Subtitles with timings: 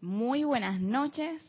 [0.00, 1.42] Muy buenas noches.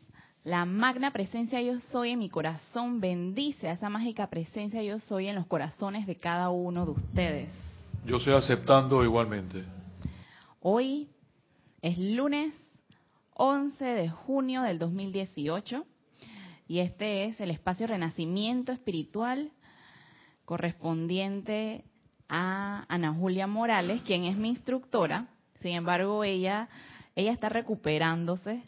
[0.43, 5.27] La magna presencia yo soy en mi corazón bendice a esa mágica presencia yo soy
[5.27, 7.49] en los corazones de cada uno de ustedes.
[8.07, 9.63] Yo estoy aceptando igualmente.
[10.61, 11.09] Hoy
[11.83, 12.55] es lunes
[13.35, 15.85] 11 de junio del 2018
[16.67, 19.51] y este es el espacio Renacimiento Espiritual
[20.45, 21.83] correspondiente
[22.27, 25.27] a Ana Julia Morales, quien es mi instructora.
[25.61, 26.67] Sin embargo, ella,
[27.19, 28.63] ella está recuperándose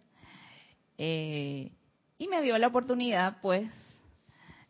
[0.97, 1.71] eh,
[2.17, 3.69] y me dio la oportunidad, pues,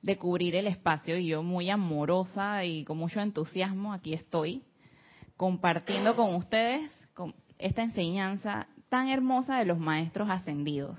[0.03, 4.63] de cubrir el espacio y yo muy amorosa y con mucho entusiasmo aquí estoy
[5.35, 6.91] compartiendo con ustedes
[7.57, 10.97] esta enseñanza tan hermosa de los maestros ascendidos.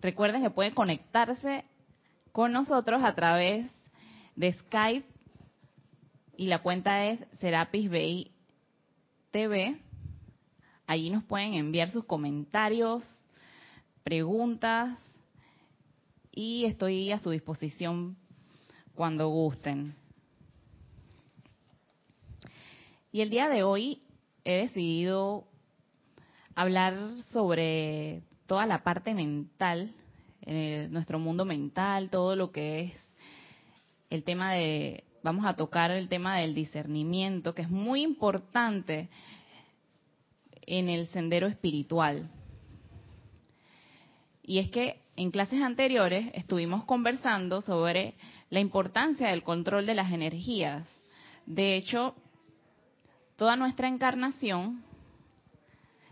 [0.00, 1.64] Recuerden que pueden conectarse
[2.32, 3.70] con nosotros a través
[4.36, 5.06] de Skype
[6.36, 8.32] y la cuenta es Serapis Bay
[9.30, 9.78] TV.
[10.90, 13.04] Allí nos pueden enviar sus comentarios,
[14.02, 14.98] preguntas
[16.32, 18.16] y estoy a su disposición
[18.96, 19.94] cuando gusten.
[23.12, 24.02] Y el día de hoy
[24.42, 25.44] he decidido
[26.56, 26.98] hablar
[27.30, 29.92] sobre toda la parte mental,
[30.44, 32.92] nuestro mundo mental, todo lo que es
[34.10, 39.08] el tema de vamos a tocar el tema del discernimiento, que es muy importante
[40.70, 42.30] en el sendero espiritual.
[44.42, 48.14] Y es que en clases anteriores estuvimos conversando sobre
[48.50, 50.86] la importancia del control de las energías.
[51.44, 52.14] De hecho,
[53.36, 54.84] toda nuestra encarnación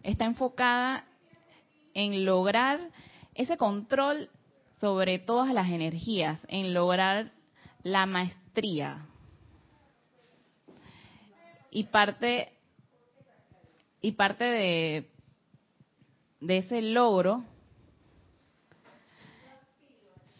[0.02, 1.04] está enfocada
[1.94, 2.80] en lograr
[3.34, 4.28] ese control
[4.80, 7.30] sobre todas las energías, en lograr
[7.84, 9.06] la maestría
[11.70, 12.57] y parte
[14.00, 15.08] y parte de
[16.40, 17.44] de ese logro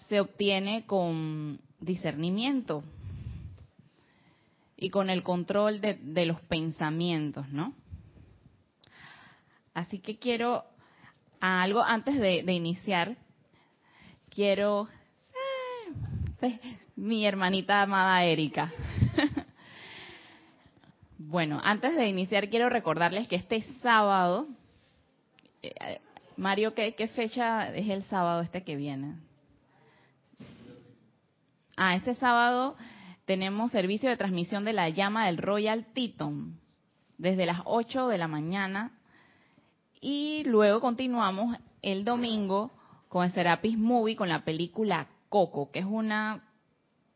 [0.08, 2.82] se obtiene con discernimiento
[4.76, 7.74] y con el control de, los pensamientos, ¿no?
[9.74, 10.64] Así que quiero
[11.40, 13.16] algo antes de, de iniciar,
[14.30, 14.88] quiero
[16.96, 18.72] mi hermanita amada Erika.
[21.18, 24.46] Bueno, antes de iniciar quiero recordarles que este sábado,
[25.62, 26.00] eh,
[26.36, 29.16] Mario, ¿qué, ¿qué, fecha es el sábado este que viene?
[31.76, 32.76] Ah, este sábado
[33.24, 36.58] tenemos servicio de transmisión de la llama del Royal Teton
[37.18, 38.92] desde las 8 de la mañana
[40.00, 42.70] y luego continuamos el domingo
[43.08, 46.44] con el Serapis Movie con la película Coco, que es una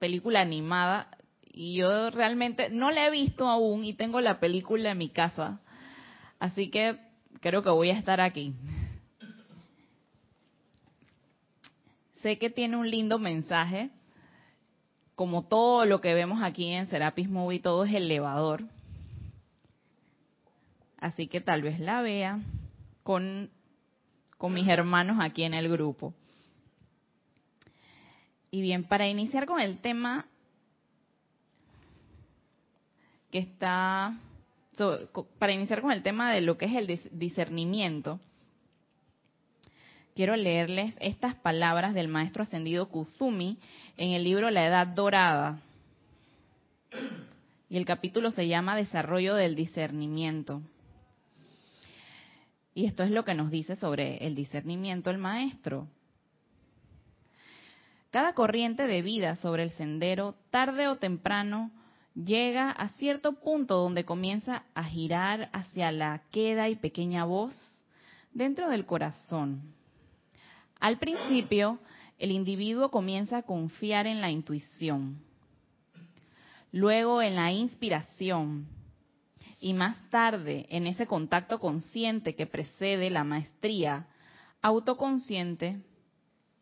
[0.01, 1.09] película animada
[1.53, 5.61] y yo realmente no la he visto aún y tengo la película en mi casa.
[6.39, 6.99] Así que
[7.41, 8.55] creo que voy a estar aquí.
[12.23, 13.91] Sé que tiene un lindo mensaje,
[15.15, 18.65] como todo lo que vemos aquí en Serapis Movie, todo es elevador.
[20.99, 22.41] Así que tal vez la vea
[23.03, 23.51] con,
[24.39, 26.15] con mis hermanos aquí en el grupo.
[28.51, 30.27] Y bien, para iniciar con el tema
[33.33, 34.15] que está,
[35.39, 38.21] para iniciar con el tema de lo que es el discernimiento,
[40.15, 43.59] quiero leerles estas palabras del maestro ascendido Kuzumi
[43.97, 45.61] en el libro La Edad Dorada.
[47.71, 50.61] Y el capítulo se llama Desarrollo del Discernimiento.
[52.75, 55.89] Y esto es lo que nos dice sobre el discernimiento el maestro.
[58.11, 61.71] Cada corriente de vida sobre el sendero, tarde o temprano,
[62.15, 67.55] llega a cierto punto donde comienza a girar hacia la queda y pequeña voz
[68.33, 69.75] dentro del corazón.
[70.81, 71.79] Al principio,
[72.19, 75.23] el individuo comienza a confiar en la intuición,
[76.71, 78.67] luego en la inspiración
[79.61, 84.07] y más tarde en ese contacto consciente que precede la maestría
[84.61, 85.81] autoconsciente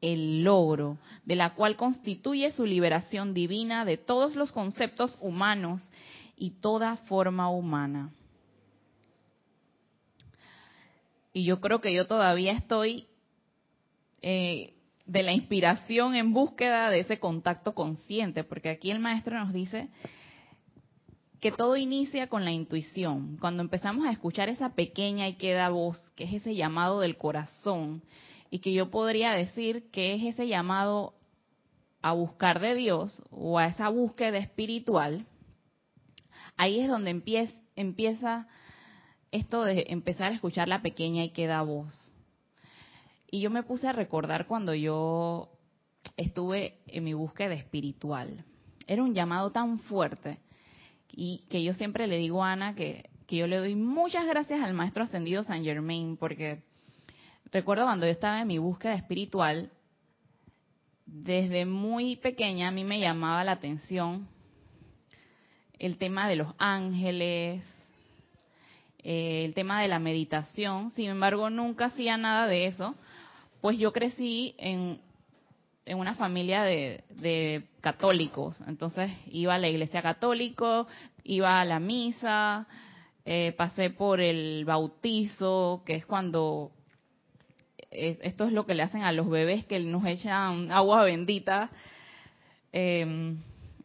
[0.00, 5.90] el logro, de la cual constituye su liberación divina de todos los conceptos humanos
[6.36, 8.10] y toda forma humana.
[11.32, 13.06] Y yo creo que yo todavía estoy
[14.22, 14.74] eh,
[15.06, 19.88] de la inspiración en búsqueda de ese contacto consciente, porque aquí el maestro nos dice
[21.40, 23.36] que todo inicia con la intuición.
[23.40, 28.02] Cuando empezamos a escuchar esa pequeña y queda voz, que es ese llamado del corazón,
[28.50, 31.14] y que yo podría decir que es ese llamado
[32.02, 35.26] a buscar de Dios o a esa búsqueda espiritual,
[36.56, 37.10] ahí es donde
[37.76, 38.48] empieza,
[39.30, 42.12] esto de empezar a escuchar la pequeña y queda voz.
[43.30, 45.50] Y yo me puse a recordar cuando yo
[46.16, 48.44] estuve en mi búsqueda espiritual.
[48.88, 50.38] Era un llamado tan fuerte
[51.12, 54.60] y que yo siempre le digo a Ana que, que yo le doy muchas gracias
[54.60, 56.64] al maestro ascendido San Germain porque
[57.52, 59.70] recuerdo cuando yo estaba en mi búsqueda espiritual,
[61.06, 64.28] desde muy pequeña a mí me llamaba la atención
[65.80, 67.62] el tema de los ángeles,
[69.02, 70.90] eh, el tema de la meditación.
[70.90, 72.94] Sin embargo, nunca hacía nada de eso,
[73.62, 75.00] pues yo crecí en,
[75.86, 78.62] en una familia de, de, católicos.
[78.68, 80.86] Entonces iba a la iglesia católica,
[81.24, 82.66] iba a la misa,
[83.24, 86.72] eh, pasé por el bautizo, que es cuando
[87.90, 91.70] esto es lo que le hacen a los bebés que nos echan agua bendita.
[92.72, 93.34] Eh,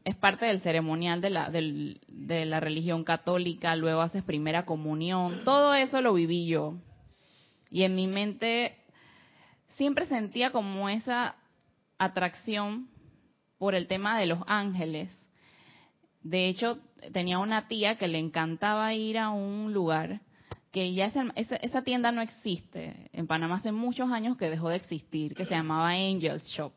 [0.05, 5.73] es parte del ceremonial de la, de la religión católica, luego haces primera comunión, todo
[5.73, 6.75] eso lo viví yo.
[7.71, 8.77] Y en mi mente
[9.69, 11.35] siempre sentía como esa
[11.97, 12.87] atracción
[13.57, 15.09] por el tema de los ángeles.
[16.21, 16.77] De hecho,
[17.11, 20.21] tenía una tía que le encantaba ir a un lugar
[20.75, 23.09] que ya esa, esa, tienda no existe.
[23.13, 26.73] En Panamá hace muchos años que dejó de existir, que se llamaba Angels Shop.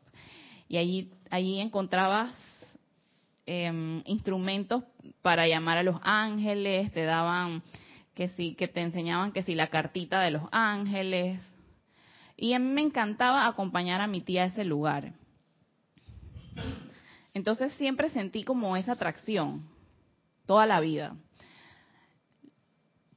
[0.69, 2.31] Y allí, allí encontrabas
[3.51, 4.83] Em, instrumentos
[5.23, 7.63] para llamar a los ángeles, te daban
[8.13, 11.41] que sí, que te enseñaban que sí la cartita de los ángeles.
[12.37, 15.13] Y a mí me encantaba acompañar a mi tía a ese lugar.
[17.33, 19.67] Entonces siempre sentí como esa atracción,
[20.45, 21.15] toda la vida.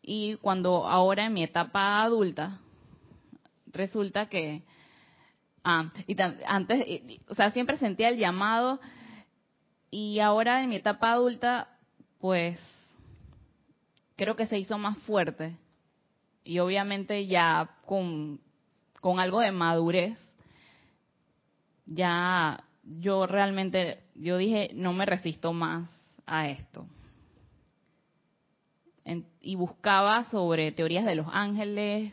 [0.02, 2.58] Y cuando ahora en mi etapa adulta,
[3.66, 4.62] resulta que,
[5.62, 5.90] ah,
[6.46, 6.84] antes,
[7.28, 8.80] o sea, siempre sentía el llamado
[9.90, 11.68] y ahora en mi etapa adulta,
[12.18, 12.58] pues
[14.16, 15.56] creo que se hizo más fuerte.
[16.44, 18.40] Y obviamente ya con,
[19.00, 20.18] con algo de madurez,
[21.86, 25.88] ya yo realmente, yo dije, no me resisto más
[26.26, 26.86] a esto.
[29.40, 32.12] Y buscaba sobre teorías de los ángeles,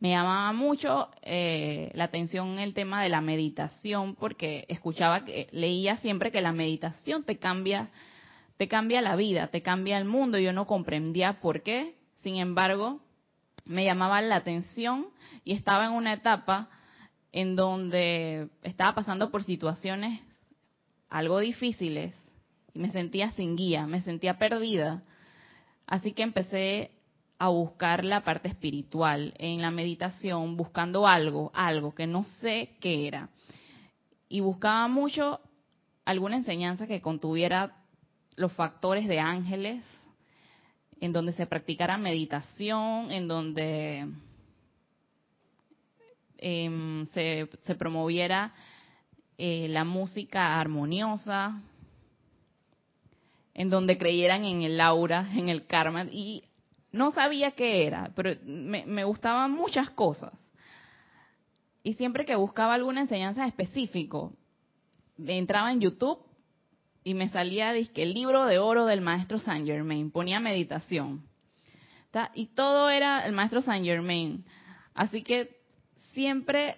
[0.00, 5.96] me llamaba mucho eh, la atención el tema de la meditación porque escuchaba que leía
[5.96, 7.90] siempre que la meditación te cambia
[8.58, 10.36] te cambia la vida, te cambia el mundo.
[10.36, 11.94] Yo no comprendía por qué.
[12.18, 13.00] Sin embargo,
[13.64, 15.06] me llamaba la atención
[15.44, 16.68] y estaba en una etapa
[17.30, 20.20] en donde estaba pasando por situaciones
[21.08, 22.14] algo difíciles
[22.74, 25.04] y me sentía sin guía, me sentía perdida.
[25.88, 26.90] Así que empecé
[27.38, 33.08] a buscar la parte espiritual en la meditación, buscando algo, algo que no sé qué
[33.08, 33.30] era.
[34.28, 35.40] Y buscaba mucho
[36.04, 37.74] alguna enseñanza que contuviera
[38.36, 39.82] los factores de ángeles,
[41.00, 44.08] en donde se practicara meditación, en donde
[46.36, 47.48] em, se,
[47.78, 48.52] promoviera
[49.38, 51.62] eh, la música armoniosa,
[53.58, 56.04] en donde creyeran en el aura, en el karma.
[56.04, 56.44] Y
[56.92, 60.32] no sabía qué era, pero me, gustaban muchas cosas.
[61.82, 64.32] Y siempre que buscaba alguna enseñanza específico,
[65.26, 66.20] entraba en YouTube
[67.02, 71.26] y me salía que el libro de oro del maestro Saint Germain, ponía meditación.
[72.34, 74.44] Y todo era el maestro Saint Germain.
[74.94, 75.58] Así que
[76.12, 76.76] siempre,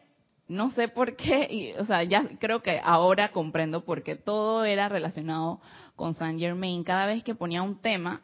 [0.48, 4.88] no sé por qué, o sea, ya creo que ahora comprendo por qué todo era
[4.88, 5.60] relacionado
[6.00, 6.82] con Saint Germain.
[6.82, 8.22] Cada vez que ponía un tema,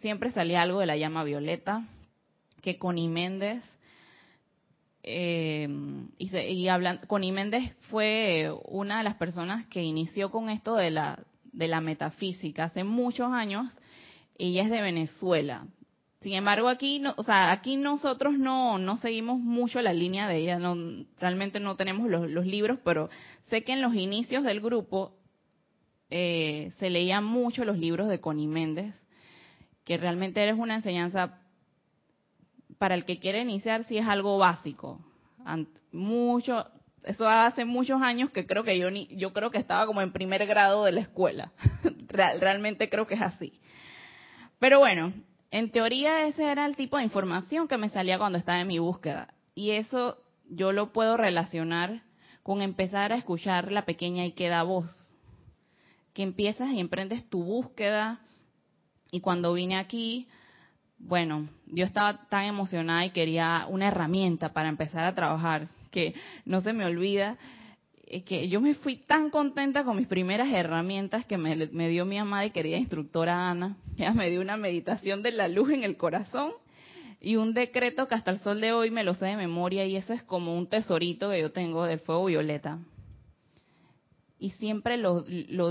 [0.00, 1.86] siempre salía algo de la llama violeta,
[2.62, 3.62] que Connie Méndez,
[5.02, 5.68] eh,
[6.16, 6.66] y,
[7.08, 11.82] Connie Méndez fue una de las personas que inició con esto de la, de la
[11.82, 13.78] metafísica hace muchos años,
[14.38, 15.66] ella es de Venezuela.
[16.22, 20.38] Sin embargo, aquí, no, o sea, aquí nosotros no, no seguimos mucho la línea de
[20.38, 23.10] ella, no, realmente no tenemos los libros, pero
[23.50, 25.12] sé que en los inicios del grupo
[26.10, 28.94] eh, se leían mucho los libros de Connie Méndez
[29.84, 31.38] que realmente eres una enseñanza
[32.78, 35.00] para el que quiere iniciar si es algo básico.
[35.92, 36.66] Mucho,
[37.02, 40.12] eso hace muchos años que creo que yo ni, yo creo que estaba como en
[40.12, 41.52] primer grado de la escuela.
[42.08, 43.60] realmente creo que es así.
[44.58, 45.12] Pero bueno,
[45.50, 48.78] en teoría ese era el tipo de información que me salía cuando estaba en mi
[48.78, 49.34] búsqueda.
[49.54, 50.18] Y eso
[50.48, 52.02] yo lo puedo relacionar
[52.42, 55.03] con empezar a escuchar la pequeña y queda voz.
[56.14, 58.20] Que empiezas y emprendes tu búsqueda
[59.14, 60.26] y cuando vine aquí,
[60.98, 66.60] bueno, yo estaba tan emocionada y quería una herramienta para empezar a trabajar, que no
[66.62, 67.36] se me olvida.
[68.26, 72.18] que yo me fui tan contenta con mis primeras herramientas que me, me dio mi
[72.18, 73.76] amada y querida instructora Ana.
[73.96, 76.52] Ella me dio una meditación de la luz en el corazón
[77.20, 79.94] y un decreto que hasta el sol de hoy me lo sé de memoria y
[79.94, 82.78] eso es como un tesorito que yo tengo del fuego violeta.
[84.38, 85.22] Y siempre lo,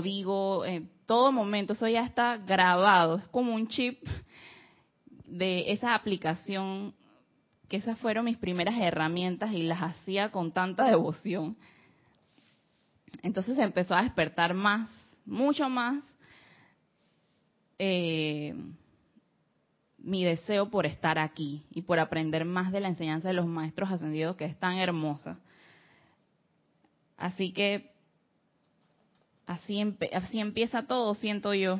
[0.02, 4.02] digo en todo momento, eso ya está grabado, es como un chip
[5.26, 6.94] de esa aplicación,
[7.68, 11.56] que esas fueron mis primeras herramientas y las hacía con tanta devoción.
[13.22, 14.90] Entonces empezó a despertar más,
[15.24, 16.02] mucho más,
[17.78, 18.54] eh,
[19.98, 23.90] mi deseo por estar aquí y por aprender más de la enseñanza de los maestros
[23.90, 25.40] ascendidos que es tan hermosa.
[27.16, 27.93] Así que
[29.46, 29.82] así,
[30.12, 31.78] así empieza todo, siento yo.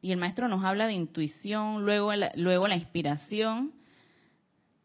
[0.00, 3.72] Y el maestro nos habla de intuición, luego la, luego la inspiración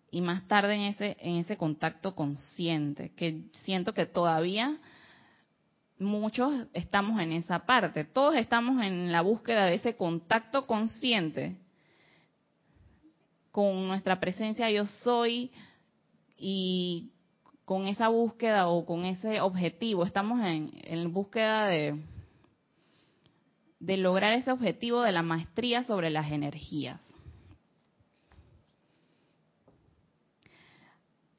[0.10, 4.78] y más tarde en ese en ese contacto consciente, que siento que todavía
[6.00, 11.58] muchos estamos en esa parte, todos estamos en la búsqueda de ese contacto consciente
[13.52, 15.52] con nuestra presencia yo soy
[16.38, 17.13] y
[17.66, 22.00] con esa búsqueda o con ese objetivo, estamos en, búsqueda de,
[23.80, 27.00] de lograr ese objetivo de la maestría sobre las energías.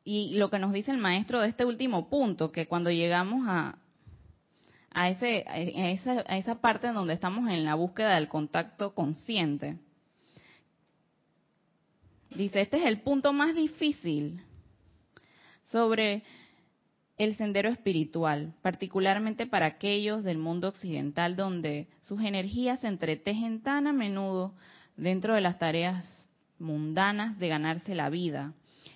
[0.02, 3.78] Y lo que nos dice el maestro de este último punto, que cuando llegamos a,
[4.90, 8.94] a, ese, a, esa, a esa parte en donde estamos en la búsqueda del contacto
[8.94, 9.78] consciente.
[12.30, 14.42] Dice, este es el punto más difícil
[15.70, 16.22] sobre
[17.16, 23.86] el sendero espiritual, particularmente para aquellos del mundo occidental donde sus energías se entretejen tan
[23.86, 24.54] a menudo
[24.96, 26.04] dentro de las tareas
[26.58, 28.52] mundanas de ganarse la vida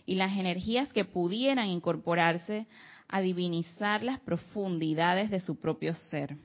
[0.06, 2.66] y las energías que pudieran incorporarse
[3.08, 6.36] a divinizar las profundidades de su propio ser.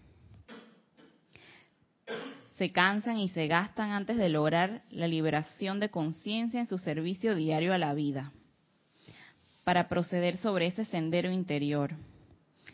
[2.57, 7.35] Se cansan y se gastan antes de lograr la liberación de conciencia en su servicio
[7.35, 8.31] diario a la vida,
[9.63, 11.91] para proceder sobre ese sendero interior.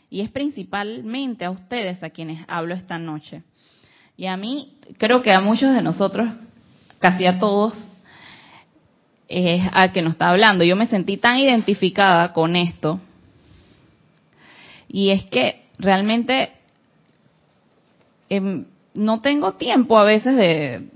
[0.09, 3.43] Y es principalmente a ustedes a quienes hablo esta noche.
[4.17, 6.27] Y a mí, creo que a muchos de nosotros,
[6.99, 7.73] casi a todos,
[9.27, 10.63] es a que nos está hablando.
[10.63, 12.99] Yo me sentí tan identificada con esto
[14.89, 16.51] y es que realmente
[18.29, 18.65] eh,
[18.95, 20.89] no tengo tiempo a veces de,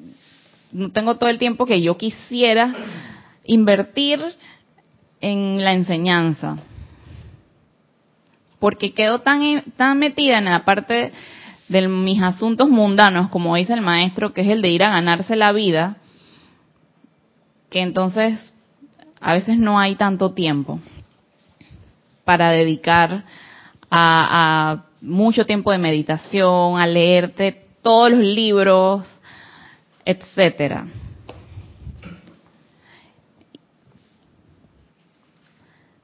[0.71, 2.75] no tengo todo el tiempo que yo quisiera
[3.45, 4.19] invertir
[5.23, 6.57] en la enseñanza.
[8.59, 11.13] Porque quedo tan, tan metida en la parte
[11.69, 15.37] de mis asuntos mundanos, como dice el maestro, que es el de ir a ganarse
[15.37, 15.97] la vida,
[17.69, 18.53] que entonces
[19.21, 20.79] a veces no hay tanto tiempo
[22.25, 23.23] para dedicar
[23.89, 29.19] a, mucho tiempo de meditación, a leerte todos los libros,
[30.05, 30.85] etcétera.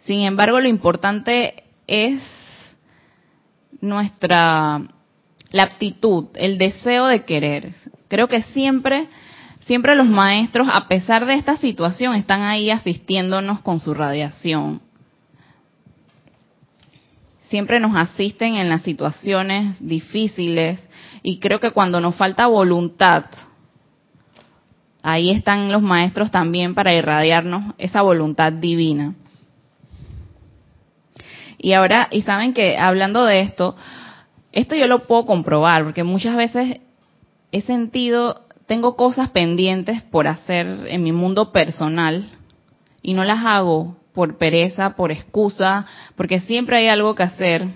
[0.10, 2.20] Sin embargo, lo importante es
[3.80, 4.82] nuestra
[5.52, 7.76] la aptitud, el deseo de querer.
[8.08, 9.08] Creo que siempre
[9.68, 14.82] siempre los maestros, a pesar de esta situación, están ahí asistiéndonos con su radiación
[17.44, 20.80] siempre nos asisten en las situaciones difíciles
[21.22, 23.26] y creo que cuando nos falta voluntad,
[25.04, 29.14] ahí están los maestros también para irradiarnos esa voluntad divina.
[31.62, 33.76] Y ahora, y saben que hablando de esto,
[34.54, 36.80] esto yo lo puedo comprobar, porque muchas veces
[37.52, 42.30] he sentido, tengo cosas pendientes por hacer en mi mundo personal
[43.02, 45.86] y no las hago por pereza, por excusa,
[46.16, 47.68] porque siempre hay algo que hacer.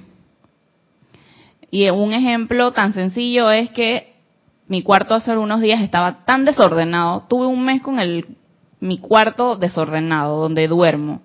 [1.70, 4.14] Y un ejemplo tan sencillo es que
[4.68, 8.38] mi cuarto hace unos días estaba tan desordenado, tuve un mes con el,
[8.80, 11.22] mi cuarto desordenado, donde duermo,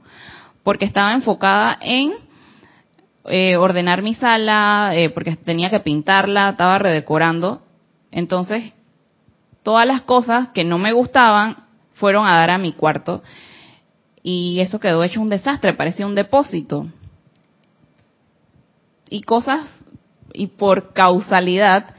[0.65, 2.15] porque estaba enfocada en
[3.30, 7.62] eh, ordenar mi sala, eh, porque tenía que pintarla, estaba redecorando.
[8.11, 8.73] Entonces,
[9.62, 11.56] todas las cosas que no me gustaban
[11.94, 13.23] fueron a dar a mi cuarto
[14.23, 16.87] y eso quedó hecho un desastre, parecía un depósito.
[19.08, 19.64] Y cosas,
[20.35, 21.94] y por causalidad,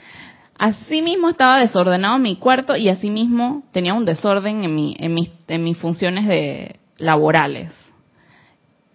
[0.58, 5.14] así mismo estaba desordenado mi cuarto y así mismo tenía un desorden en, mi, en,
[5.14, 7.72] mis, en mis funciones de, laborales,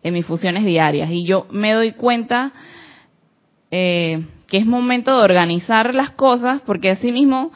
[0.04, 1.10] en mis funciones diarias.
[1.10, 2.52] Y yo me doy cuenta
[3.72, 7.50] eh, que es momento de organizar las cosas porque así mismo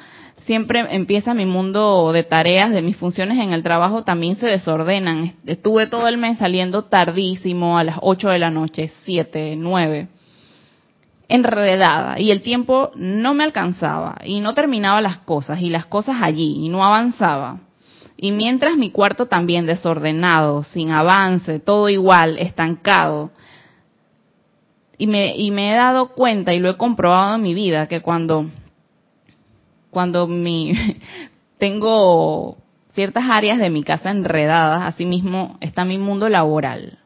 [0.47, 5.35] siempre empieza mi mundo de tareas, de mis funciones en el trabajo, también se desordenan.
[5.45, 10.09] Estuve todo el mes saliendo tardísimo, a las 8 de la noche, 7, 9,
[11.29, 12.19] enredada.
[12.19, 16.65] Y el tiempo no me alcanzaba y no terminaba las cosas y las cosas allí
[16.65, 17.61] y no avanzaba.
[18.21, 23.31] Y mientras mi cuarto también desordenado, sin avance, todo igual, estancado.
[24.99, 28.01] Y me, y me he dado cuenta y lo he comprobado en mi vida que
[28.01, 28.47] cuando
[29.91, 30.73] cuando mi
[31.59, 32.59] tengo
[32.93, 36.99] ciertas áreas de mi casa enredadas, así mismo está mi mundo laboral.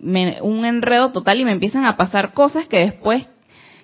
[0.00, 3.28] un enredo total y me empiezan a pasar cosas que después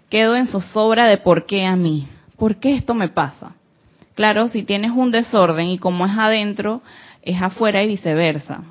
[0.09, 2.09] quedo en zozobra de por qué a mí,
[2.39, 3.58] por qué esto me pasa.
[4.19, 6.83] Claro, si tienes un desorden y como es adentro,
[7.23, 8.65] es afuera y viceversa.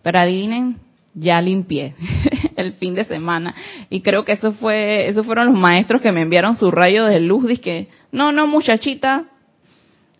[0.00, 0.76] Pero adivinen,
[1.12, 1.96] ya limpié
[2.56, 3.52] el fin de semana.
[3.90, 7.18] Y creo que eso fue esos fueron los maestros que me enviaron su rayo de
[7.18, 7.58] luz.
[7.58, 9.24] Que no no muchachita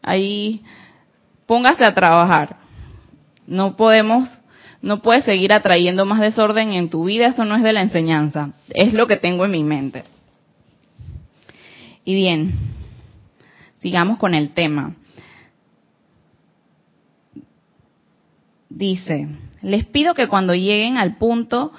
[0.02, 0.62] ahí
[1.46, 2.56] póngase a trabajar.
[3.46, 4.36] No podemos
[4.82, 8.50] no puedes seguir atrayendo más desorden en tu vida eso no es de la enseñanza
[8.68, 10.04] es lo que tengo en mi mente
[12.04, 12.75] y bien
[13.86, 14.96] sigamos con el tema
[18.68, 19.28] dice
[19.62, 21.70] les pido que cuando lleguen al punto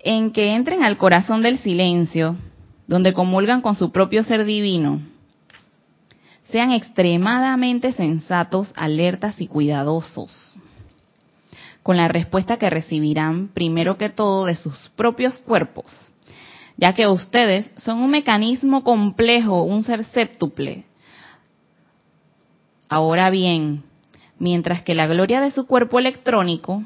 [0.00, 2.36] en que entren al corazón del silencio,
[2.86, 5.00] donde comulgan con su propio ser divino,
[6.44, 10.58] sean extremadamente sensatos, alertas y cuidadosos
[11.82, 16.12] con la respuesta que recibirán primero que todo de sus propios cuerpos,
[16.76, 20.84] ya que ustedes son un mecanismo complejo, un ser séptuple.
[22.94, 23.82] Ahora bien,
[24.38, 26.84] mientras que la gloria de su cuerpo electrónico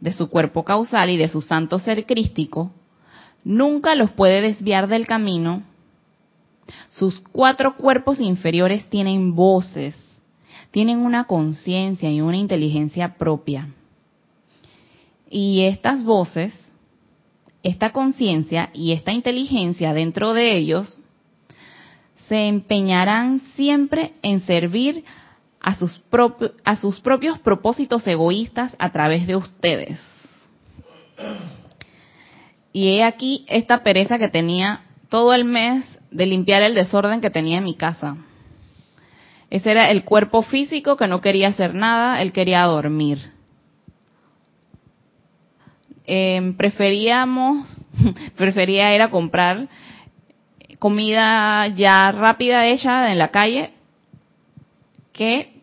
[0.00, 2.72] de su cuerpo causal y de su santo ser crístico,
[3.44, 5.62] nunca los puede desviar del camino.
[6.90, 9.94] Sus cuatro cuerpos inferiores tienen voces,
[10.72, 13.68] tienen una conciencia y una inteligencia propia.
[15.30, 16.52] Y estas voces,
[17.62, 21.00] esta conciencia y esta inteligencia dentro de ellos
[22.28, 25.04] se empeñarán siempre en servir
[25.60, 26.00] a sus,
[26.64, 29.98] a sus propios propósitos egoístas a través de ustedes.
[32.72, 37.30] Y he aquí esta pereza que tenía todo el mes de limpiar el desorden que
[37.30, 38.16] tenía en mi casa.
[39.50, 43.18] Ese era el cuerpo físico que no quería hacer nada, él quería dormir.
[46.04, 47.84] Em, preferíamos,
[48.36, 49.68] prefería ir a comprar
[50.86, 53.72] comida ya rápida hecha en la calle
[55.12, 55.60] que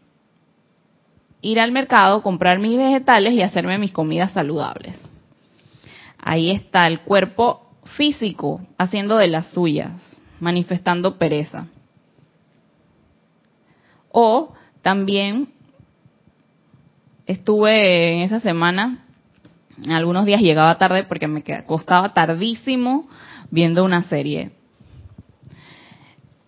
[1.39, 4.95] ir al mercado, comprar mis vegetales y hacerme mis comidas saludables.
[6.19, 11.67] Ahí está el cuerpo físico haciendo de las suyas, manifestando pereza.
[14.11, 15.47] O también
[17.25, 19.05] estuve en esa semana,
[19.87, 23.07] algunos días llegaba tarde porque me costaba tardísimo
[23.51, 24.51] viendo una serie.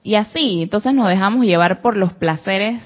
[0.05, 2.79] Y así, entonces nos dejamos llevar por los placeres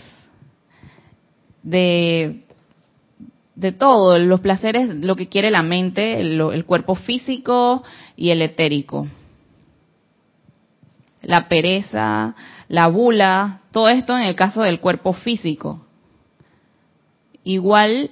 [1.63, 2.45] de,
[3.55, 7.83] de todo, los placeres, lo que quiere la mente, el, cuerpo físico
[8.15, 9.05] y el etérico.
[11.21, 12.35] La pereza,
[12.69, 15.85] la bula, todo esto en el caso del cuerpo físico.
[17.43, 18.11] Igual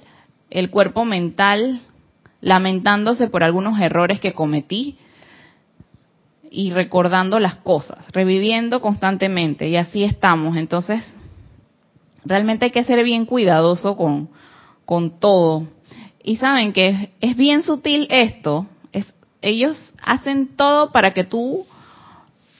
[0.50, 1.80] el cuerpo mental
[2.42, 4.98] lamentándose por algunos errores que cometí
[6.50, 10.56] y recordando las cosas, reviviendo constantemente y así estamos.
[10.56, 11.02] Entonces,
[12.28, 14.28] Realmente hay que ser bien cuidadoso con,
[14.84, 15.66] con todo.
[16.22, 18.66] Y saben que es, bien sutil esto.
[18.92, 21.64] Es, ellos hacen todo para que tú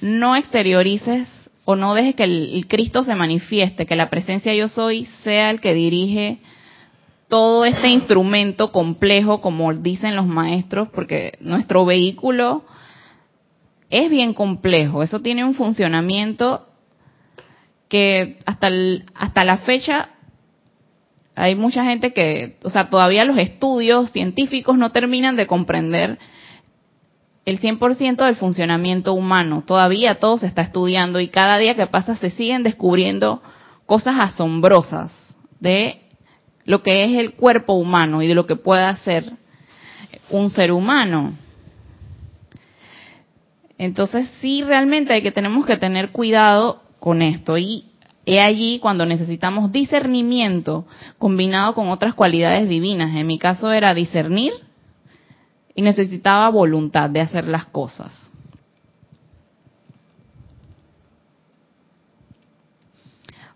[0.01, 1.29] no exteriorices
[1.67, 5.61] o no dejes que el, Cristo se manifieste, que la presencia yo soy sea el
[5.61, 6.39] que dirige
[7.29, 12.65] todo este instrumento complejo, como dicen los maestros, porque nuestro vehículo
[13.91, 16.67] es bien complejo, eso tiene un funcionamiento
[17.89, 18.69] que hasta,
[19.15, 20.11] hasta la fecha
[21.35, 26.19] hay mucha gente que, o sea, todavía los estudios científicos no terminan de comprender
[27.45, 29.63] el 100% del funcionamiento humano.
[29.65, 33.41] Todavía todo se está estudiando y cada día que pasa se siguen descubriendo
[33.87, 35.13] cosas asombrosas
[35.61, 36.01] de
[36.65, 39.25] lo que es el cuerpo humano y de lo que puede hacer
[40.29, 41.33] un ser humano.
[43.79, 47.57] Entonces sí, realmente hay que tenemos que tener cuidado con esto.
[47.57, 47.85] Y
[48.27, 50.85] he allí cuando necesitamos discernimiento
[51.17, 53.17] combinado con otras cualidades divinas.
[53.17, 54.53] En mi caso era discernir
[55.75, 58.33] y necesitaba voluntad de hacer las cosas.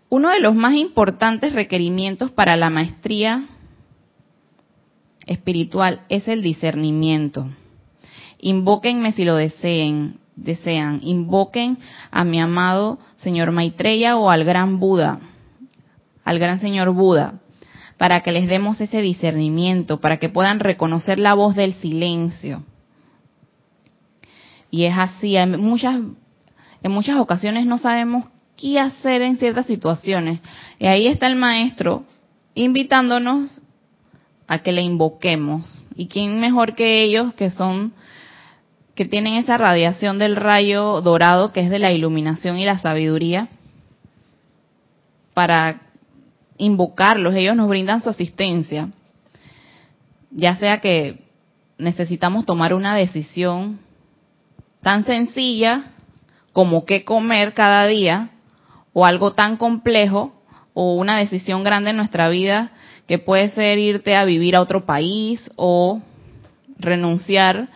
[0.09, 3.45] Uno de los más importantes requerimientos para la maestría
[5.25, 7.49] espiritual es el discernimiento.
[8.45, 10.99] Invóquenme si lo deseen, desean.
[11.01, 11.77] Invoquen
[12.11, 15.21] a mi amado señor Maitreya o al gran Buda,
[16.25, 17.35] al gran señor Buda,
[17.97, 22.65] para que les demos ese discernimiento, para que puedan reconocer la voz del silencio.
[24.69, 26.01] Y es así, en muchas,
[26.81, 28.25] en muchas ocasiones no sabemos
[28.57, 30.41] qué hacer en ciertas situaciones.
[30.79, 32.03] Y ahí está el maestro
[32.55, 33.61] invitándonos
[34.47, 35.81] a que le invoquemos.
[35.95, 37.93] ¿Y quién mejor que ellos que son
[38.95, 43.47] que tienen esa radiación del rayo dorado que es de la iluminación y la sabiduría
[45.33, 45.81] para
[46.57, 48.89] invocarlos, ellos nos brindan su asistencia,
[50.29, 51.23] ya sea que
[51.77, 53.79] necesitamos tomar una decisión
[54.81, 55.85] tan sencilla
[56.51, 58.29] como qué comer cada día,
[58.93, 60.33] o algo tan complejo,
[60.75, 62.71] o una decisión grande en nuestra vida
[63.07, 66.01] que puede ser irte a vivir a otro país o
[66.77, 67.69] renunciar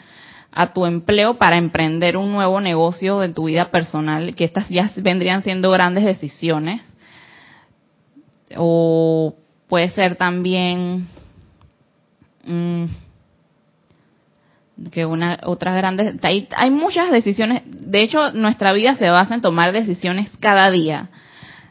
[0.60, 4.91] a tu empleo para emprender un nuevo negocio de tu vida personal, que estas ya
[4.96, 6.82] vendrían siendo grandes decisiones.
[8.56, 9.36] O
[9.67, 11.08] puede ser también
[12.43, 12.86] mm,
[14.91, 19.41] que una otras grandes hay, hay muchas decisiones, de hecho nuestra vida se basa en
[19.41, 21.12] tomar decisiones cada día,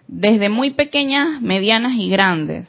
[0.07, 2.69] desde muy pequeñas, medianas y grandes.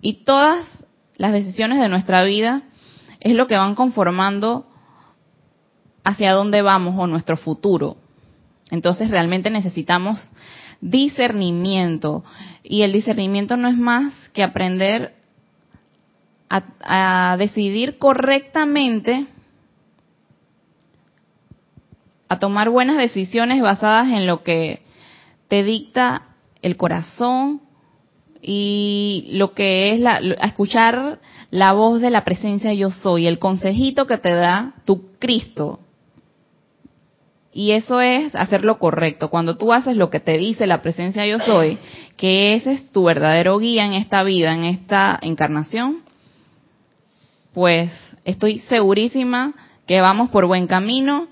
[0.00, 0.86] Y todas
[1.18, 2.62] las decisiones de nuestra vida
[3.20, 4.64] es lo que van conformando
[6.06, 7.96] hacia dónde vamos o nuestro futuro.
[8.70, 10.30] Entonces realmente necesitamos
[10.80, 12.24] discernimiento
[12.62, 15.14] y el discernimiento no es más que aprender
[16.48, 19.26] a, decidir correctamente,
[22.28, 24.82] a tomar buenas decisiones basadas en lo que
[25.48, 26.28] te dicta
[26.62, 27.62] el corazón
[28.40, 31.18] y lo que es la, escuchar
[31.50, 35.80] la voz de la presencia yo soy, el consejito que te da tu Cristo,
[37.56, 39.30] y eso es hacer lo correcto.
[39.30, 41.78] Cuando tú haces lo que te dice la presencia yo soy,
[42.18, 46.02] que ese es tu verdadero guía en esta vida, en esta encarnación,
[47.54, 47.90] pues
[48.26, 49.54] estoy segurísima
[49.86, 51.28] que vamos por buen camino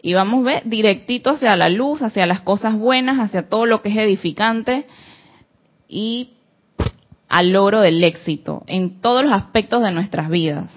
[0.00, 3.88] y vamos ver directito hacia la luz, hacia las cosas buenas, hacia todo lo que
[3.88, 4.86] es edificante
[5.88, 6.34] y
[7.28, 10.70] al logro del éxito en todos los aspectos de nuestras vidas,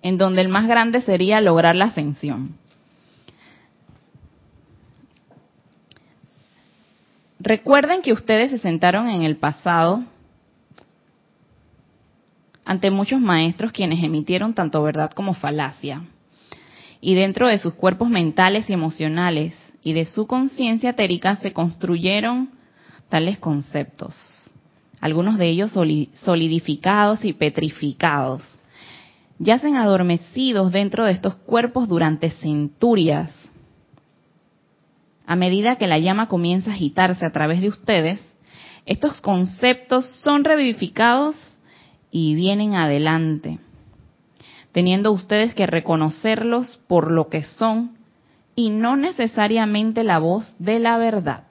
[0.00, 2.56] en donde el más grande sería lograr la ascensión.
[7.46, 10.02] Recuerden que ustedes se sentaron en el pasado
[12.64, 16.02] ante muchos maestros quienes emitieron tanto verdad como falacia.
[17.00, 19.54] Y dentro de sus cuerpos mentales y emocionales
[19.84, 22.50] y de su conciencia etérica se construyeron
[23.10, 24.16] tales conceptos,
[25.00, 28.42] algunos de ellos solidificados y petrificados.
[29.38, 33.45] Yacen adormecidos dentro de estos cuerpos durante centurias
[35.26, 38.20] a medida que la llama comienza a agitarse a través de ustedes,
[38.86, 41.34] estos conceptos son revivificados
[42.10, 43.58] y vienen adelante,
[44.70, 47.96] teniendo ustedes que reconocerlos por lo que son
[48.54, 51.44] y no necesariamente la voz de la verdad.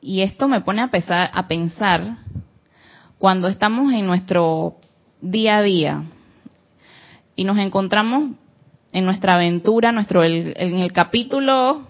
[0.00, 0.90] Y esto me pone a,
[1.24, 2.18] a pensar
[3.18, 4.76] cuando estamos en nuestro
[5.20, 6.02] día a día
[7.36, 8.32] y nos encontramos
[8.92, 11.86] en nuestra aventura, nuestro en el capítulo,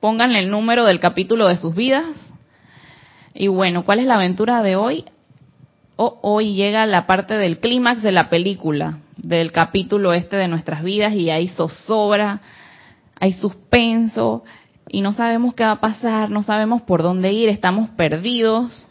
[0.00, 2.06] pónganle el número del capítulo de sus vidas.
[3.34, 5.04] Y bueno, ¿cuál es la aventura de hoy?
[5.96, 11.14] hoy llega la parte del clímax de la película, del capítulo este de nuestras vidas
[11.14, 12.40] y hay zozobra,
[13.20, 14.42] hay suspenso
[14.88, 18.88] y no sabemos qué va a pasar, no sabemos por dónde ir, estamos perdidos.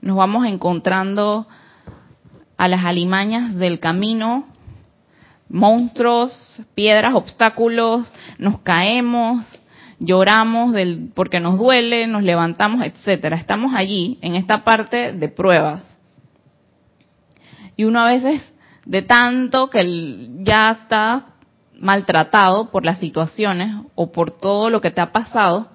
[0.00, 1.46] Nos vamos encontrando
[2.56, 4.46] a las alimañas del camino
[5.52, 9.46] monstruos, piedras, obstáculos, nos caemos,
[9.98, 13.36] lloramos del, porque nos duele, nos levantamos, etcétera.
[13.36, 15.82] Estamos allí en esta parte de pruebas.
[17.76, 18.42] Y uno a veces
[18.84, 21.26] de tanto que ya está
[21.78, 25.68] maltratado por las situaciones o por todo lo que te ha pasado,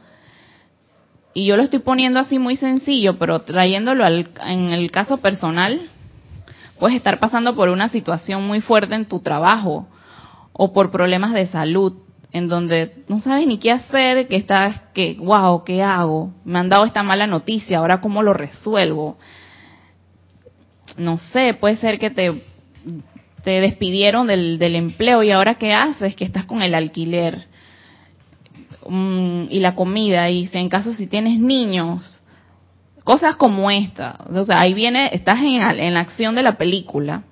[1.33, 5.79] y yo lo estoy poniendo así muy sencillo, pero trayéndolo al, en el caso personal,
[6.79, 9.87] Puedes estar pasando por una situación muy fuerte en tu trabajo
[10.53, 11.93] o por problemas de salud
[12.31, 16.33] en donde no sabes ni qué hacer, que estás, que, wow, ¿qué hago?
[16.43, 19.17] Me han dado esta mala noticia, ahora cómo lo resuelvo.
[20.97, 22.41] No sé, puede ser que te,
[23.43, 27.47] te despidieron del, del empleo y ahora qué haces, que estás con el alquiler.
[28.87, 32.16] mm, y la comida, y si en caso si tienes niños,
[33.07, 34.19] cosas como esta.
[34.29, 37.23] O sea, ahí viene, estás en, la acción de la película.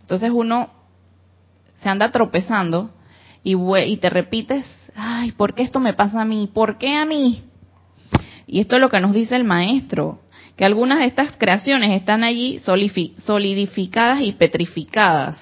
[0.00, 0.70] Entonces uno
[1.82, 2.90] se anda tropezando
[3.44, 4.64] y, y te repites,
[4.96, 6.48] ay, ¿por qué esto me pasa a mí?
[6.52, 7.44] ¿Por qué a mí?
[8.46, 10.22] Y esto es lo que nos dice el maestro,
[10.56, 15.36] que algunas de estas creaciones están allí solidificadas y petrificadas.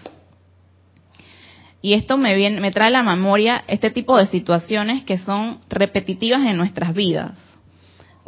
[1.80, 5.60] Y esto me, viene, me trae a la memoria este tipo de situaciones que son
[5.68, 7.47] repetitivas en nuestras vidas.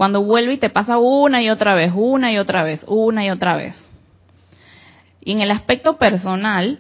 [0.00, 3.28] Cuando vuelve y te pasa una y otra vez, una y otra vez, una y
[3.28, 3.76] otra vez.
[5.20, 6.78] Y en el aspecto personal,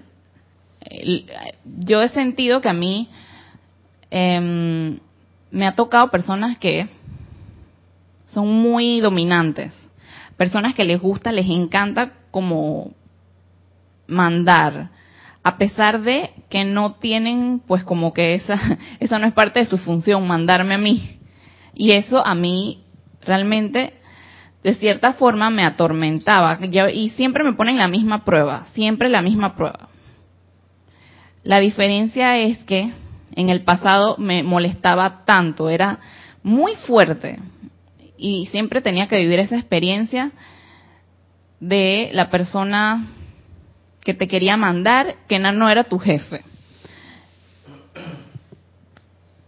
[1.66, 3.10] yo he sentido que a mí
[4.10, 4.98] em,
[5.50, 6.88] me ha tocado personas que
[8.32, 9.70] son muy dominantes,
[10.38, 12.92] personas que les gusta, les encanta como
[14.06, 14.88] mandar,
[15.42, 18.58] a pesar de que no tienen, pues como que esa,
[18.98, 21.18] esa no es parte de su función, mandarme a mí.
[21.74, 22.80] Y eso a mí
[23.22, 23.94] realmente,
[24.62, 26.58] de cierta forma, me atormentaba.
[26.92, 29.88] Y siempre me ponen la misma prueba, siempre la misma prueba.
[31.42, 32.92] La diferencia es que
[33.34, 36.00] en el pasado me molestaba tanto, era
[36.42, 37.38] muy fuerte
[38.16, 40.32] y siempre tenía que vivir esa experiencia
[41.60, 43.06] de la persona
[44.02, 46.42] que te quería mandar, que no era tu jefe.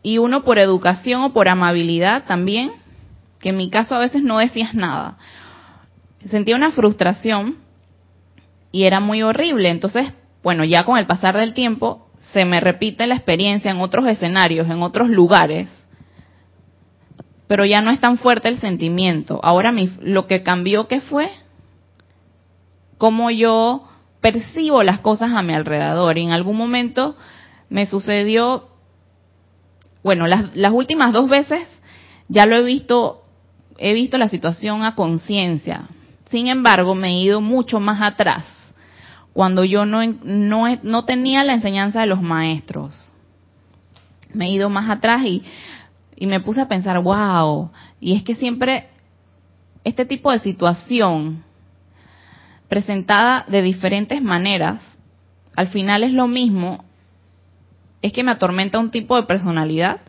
[0.02, 2.72] Y uno por educación o por amabilidad también,
[3.42, 5.18] que en mi caso a veces no decías nada.
[6.30, 7.58] Sentía una frustración
[8.70, 9.68] y era muy horrible.
[9.68, 14.06] Entonces bueno, ya con el pasar del tiempo se me repite la experiencia en otros
[14.06, 15.68] escenarios, en otros lugares,
[17.46, 19.38] pero ya no es tan fuerte el sentimiento.
[19.42, 21.30] Ahora lo que cambió, ¿qué fue?
[22.98, 23.84] Cómo yo
[24.20, 26.16] percibo las cosas a mi alrededor.
[26.18, 27.16] Y en algún momento
[27.68, 28.68] me sucedió,
[30.02, 31.68] bueno, las, las últimas dos veces
[32.28, 33.21] ya lo he visto,
[33.82, 35.88] he visto la situación a conciencia.
[36.30, 38.44] Sin embargo, me he ido mucho más atrás
[39.32, 43.12] cuando yo no, no, no tenía la enseñanza de los maestros.
[44.32, 45.42] Me he ido más atrás y,
[46.14, 48.88] y me puse a pensar, wow, y es que siempre
[49.82, 51.42] este tipo de situación
[52.68, 54.80] presentada de diferentes maneras,
[55.56, 56.84] al final es lo mismo,
[58.00, 60.00] es que me atormenta un tipo de personalidad,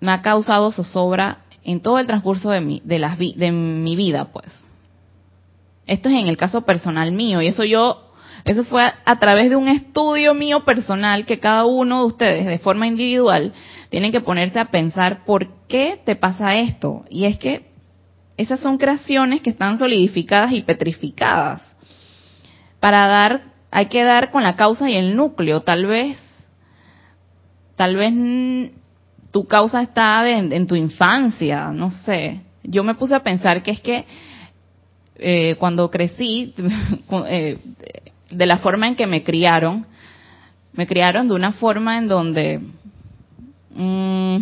[0.00, 4.32] me ha causado zozobra en todo el transcurso de mi, de, las, de mi vida,
[4.32, 4.46] pues.
[5.86, 8.06] Esto es en el caso personal mío y eso yo
[8.44, 12.60] eso fue a, través de un estudio mío personal que cada uno de ustedes de
[12.60, 13.52] forma individual
[13.88, 17.04] tienen que ponerse a pensar por qué te pasa esto.
[17.10, 17.66] Y es que
[18.36, 21.74] esas son creaciones que están solidificadas y petrificadas.
[22.78, 25.62] Para dar, hay que dar con la causa y el núcleo.
[25.62, 26.16] Tal vez,
[27.74, 28.12] tal vez
[29.36, 32.40] tu causa está en tu infancia, no sé.
[32.62, 34.06] Yo me puse a pensar que es que
[35.16, 36.54] eh, cuando crecí,
[37.28, 37.58] eh,
[38.30, 39.84] de la forma en que me criaron,
[40.72, 42.60] me criaron de una forma en donde
[43.74, 44.36] mm,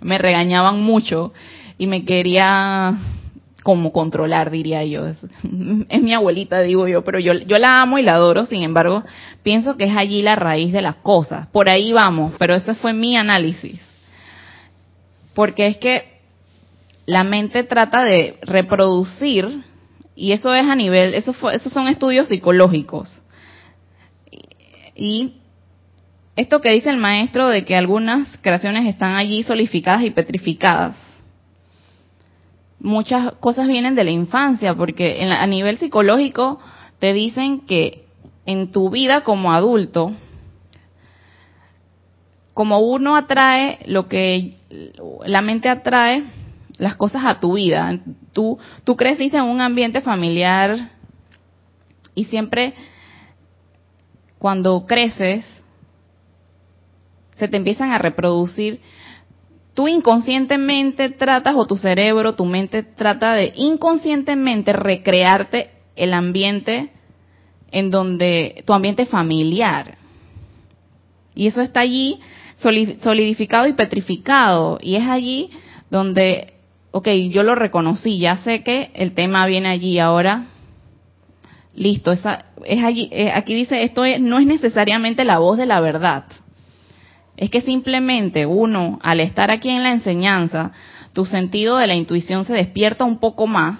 [0.00, 1.34] me regañaban mucho
[1.76, 2.98] y me quería
[3.62, 5.08] como controlar, diría yo.
[5.08, 5.18] Es,
[5.90, 9.04] es, mi abuelita, digo yo, pero yo, yo la amo y la adoro, sin embargo,
[9.42, 11.48] pienso que es allí la raíz de las cosas.
[11.48, 13.87] Por ahí vamos, pero eso fue mi análisis.
[15.38, 16.02] Porque es que
[17.06, 19.62] la mente trata de reproducir
[20.16, 23.22] y eso es a nivel, eso fue, esos son estudios psicológicos.
[24.96, 25.34] Y
[26.34, 30.96] esto que dice el maestro de que algunas creaciones están allí solidificadas y petrificadas,
[32.80, 36.58] muchas cosas vienen de la infancia, porque a nivel psicológico
[36.98, 38.06] te dicen que
[38.44, 40.10] en tu vida como adulto,
[42.58, 44.56] como uno atrae lo que
[45.24, 46.24] la mente atrae
[46.76, 48.00] las cosas a tu vida.
[48.32, 50.90] Tú, tú creciste en un ambiente familiar
[52.16, 52.74] y siempre
[54.40, 55.44] cuando creces
[57.36, 58.80] se te empiezan a reproducir.
[59.72, 66.90] Tú inconscientemente tratas, o tu cerebro, tu mente trata de inconscientemente recrearte el ambiente
[67.70, 69.96] en donde, tu ambiente familiar.
[71.36, 72.18] Y eso está allí
[72.58, 74.78] solidificado y petrificado.
[74.80, 75.50] Y es allí
[75.90, 76.54] donde
[76.90, 80.46] ok, yo lo reconocí, ya sé que el tema viene allí ahora.
[81.74, 85.80] Listo, esa, es allí, eh, aquí dice, esto no es necesariamente la voz de la
[85.80, 86.24] verdad.
[87.36, 90.72] Es que simplemente uno, al estar aquí en la enseñanza,
[91.12, 93.78] tu sentido de la intuición se despierta un poco más,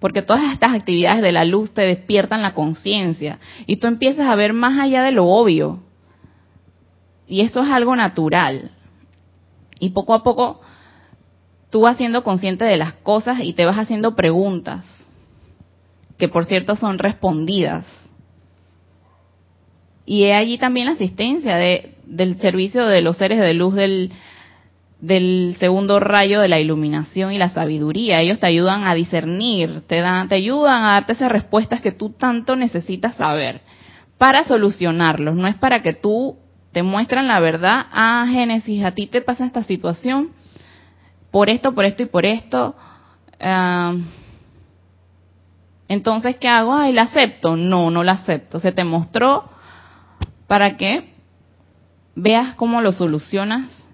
[0.00, 4.34] porque todas estas actividades de la luz te despiertan la conciencia y tú empiezas a
[4.34, 5.80] ver más allá de lo obvio.
[7.30, 8.72] Y eso es algo natural.
[9.78, 10.60] Y poco a poco
[11.70, 14.84] tú vas siendo consciente de las cosas y te vas haciendo preguntas,
[16.18, 17.86] que por cierto son respondidas.
[20.04, 24.10] Y he allí también la asistencia de, del servicio de los seres de luz del,
[25.00, 28.20] del segundo rayo de la iluminación y la sabiduría.
[28.20, 32.10] Ellos te ayudan a discernir, te, dan, te ayudan a darte esas respuestas que tú
[32.10, 33.60] tanto necesitas saber
[34.18, 35.36] para solucionarlos.
[35.36, 36.36] No es para que tú
[36.72, 37.86] te muestran la verdad.
[37.92, 40.30] Ah, Génesis, a ti te pasa esta situación
[41.30, 42.74] por esto, por esto y por esto.
[43.40, 43.94] Ah,
[45.88, 46.74] entonces, ¿qué hago?
[46.74, 47.56] Ay, ¿la acepto?
[47.56, 48.60] No, no la acepto.
[48.60, 49.50] Se te mostró
[50.46, 51.12] para que
[52.14, 53.88] veas cómo lo solucionas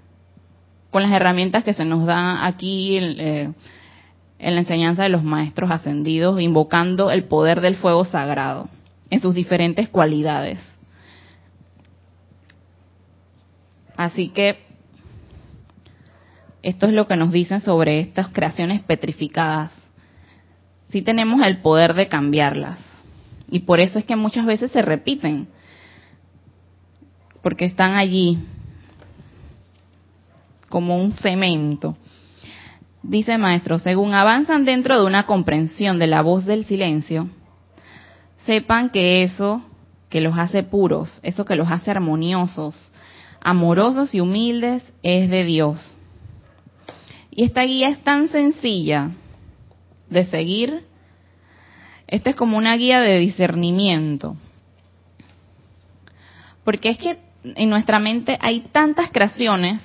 [0.90, 3.52] con las herramientas que se nos da aquí eh,
[4.38, 8.68] en la enseñanza de los maestros ascendidos, invocando el poder del fuego sagrado
[9.10, 10.58] en sus diferentes cualidades.
[13.96, 14.58] Así que
[16.62, 19.72] esto es lo que nos dicen sobre estas creaciones petrificadas.
[20.88, 22.78] Sí tenemos el poder de cambiarlas.
[23.48, 25.48] Y por eso es que muchas veces se repiten.
[27.42, 28.38] Porque están allí
[30.68, 31.96] como un cemento.
[33.02, 37.28] Dice maestro, según avanzan dentro de una comprensión de la voz del silencio,
[38.44, 39.62] sepan que eso
[40.08, 42.92] que los hace puros, eso que los hace armoniosos,
[43.46, 45.96] amorosos y humildes, es de Dios.
[47.30, 49.10] Y esta guía es tan sencilla
[50.10, 50.82] de seguir.
[52.08, 54.36] Esta es como una guía de discernimiento.
[56.64, 59.80] Porque es que en nuestra mente hay tantas creaciones,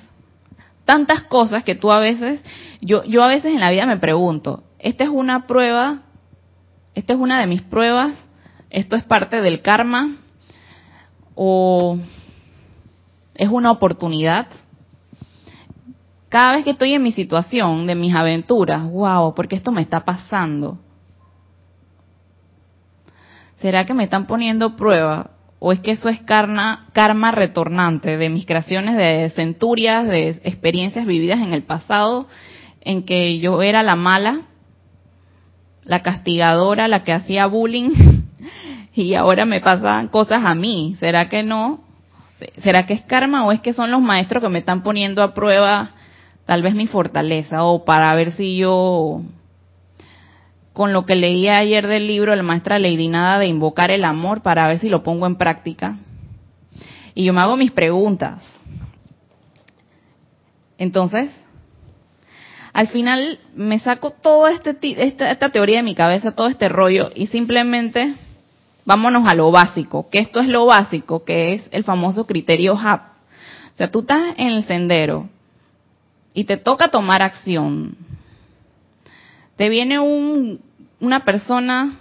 [0.84, 2.42] tantas cosas que tú a veces,
[2.80, 6.02] yo, yo a veces en la vida me pregunto, ¿esta es una prueba?
[6.96, 8.26] ¿Esta es una de mis pruebas?
[8.70, 10.16] ¿Esto es parte del karma?
[11.36, 12.00] ¿O
[13.42, 14.46] es una oportunidad?
[16.28, 19.82] Cada vez que estoy en mi situación, de mis aventuras, wow, ¿por qué esto me
[19.82, 20.78] está pasando?
[23.56, 25.32] ¿Será que me están poniendo prueba?
[25.58, 31.04] ¿O es que eso es karma, karma retornante de mis creaciones de centurias, de experiencias
[31.04, 32.28] vividas en el pasado,
[32.80, 34.42] en que yo era la mala,
[35.84, 37.90] la castigadora, la que hacía bullying,
[38.94, 40.94] y ahora me pasan cosas a mí?
[41.00, 41.91] ¿Será que no?
[42.62, 45.34] ¿Será que es karma o es que son los maestros que me están poniendo a
[45.34, 45.92] prueba
[46.46, 49.22] tal vez mi fortaleza o para ver si yo
[50.72, 54.04] con lo que leí ayer del libro de la maestra Lady Nada de invocar el
[54.04, 55.98] amor para ver si lo pongo en práctica.
[57.14, 58.42] Y yo me hago mis preguntas.
[60.78, 61.30] Entonces,
[62.72, 67.10] al final me saco todo este esta, esta teoría de mi cabeza, todo este rollo
[67.14, 68.14] y simplemente
[68.84, 73.02] vámonos a lo básico, que esto es lo básico, que es el famoso criterio HAP.
[73.74, 75.28] O sea, tú estás en el sendero,
[76.34, 77.96] y te toca tomar acción.
[79.56, 80.60] Te viene un,
[81.00, 81.96] una persona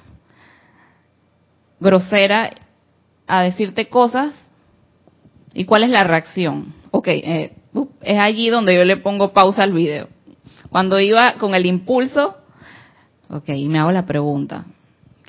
[1.79, 2.51] grosera
[3.27, 4.33] a decirte cosas
[5.53, 6.73] y cuál es la reacción.
[6.91, 7.53] Ok, eh,
[8.01, 10.07] es allí donde yo le pongo pausa al video.
[10.69, 12.35] Cuando iba con el impulso,
[13.29, 14.65] ok, y me hago la pregunta.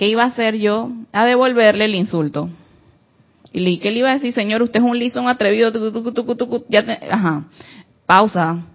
[0.02, 0.90] ¿Qué iba a hacer yo?
[1.12, 2.50] A devolverle el insulto.
[3.52, 4.60] Y ¿qué le iba a decir, señor?
[4.60, 5.70] Usted es un liso, un atrevido.
[6.68, 7.44] ya ajá.
[8.04, 8.66] Pausa.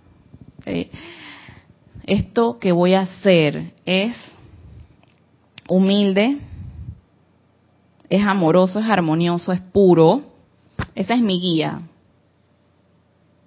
[0.60, 0.90] Este,
[2.06, 4.16] esto que voy a hacer es
[5.68, 6.38] humilde,
[8.10, 10.22] es amoroso, es armonioso, es puro.
[10.96, 11.82] Esa es mi guía.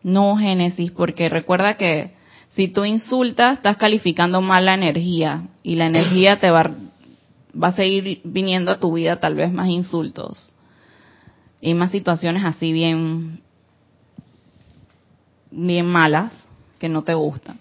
[0.03, 2.13] No Génesis, porque recuerda que
[2.51, 6.71] si tú insultas, estás calificando mal la energía y la energía te va,
[7.53, 10.53] va a seguir viniendo a tu vida tal vez más insultos
[11.61, 13.41] y más situaciones así bien
[15.51, 16.33] bien malas
[16.79, 17.57] que no te gusta.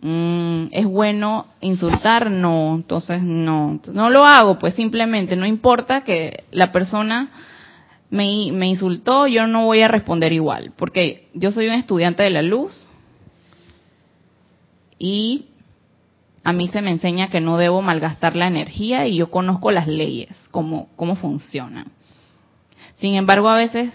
[0.00, 2.30] Mm, ¿Es bueno insultar?
[2.30, 3.80] No, entonces no.
[3.92, 7.30] No lo hago, pues simplemente no importa que la persona
[8.10, 12.30] me, me insultó, yo no voy a responder igual, porque yo soy un estudiante de
[12.30, 12.86] la luz
[14.98, 15.46] y
[16.46, 19.88] a mí se me enseña que no debo malgastar la energía y yo conozco las
[19.88, 21.86] leyes, cómo, cómo funcionan.
[22.94, 23.92] Sin embargo, a veces,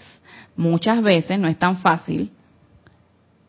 [0.54, 2.30] muchas veces, no es tan fácil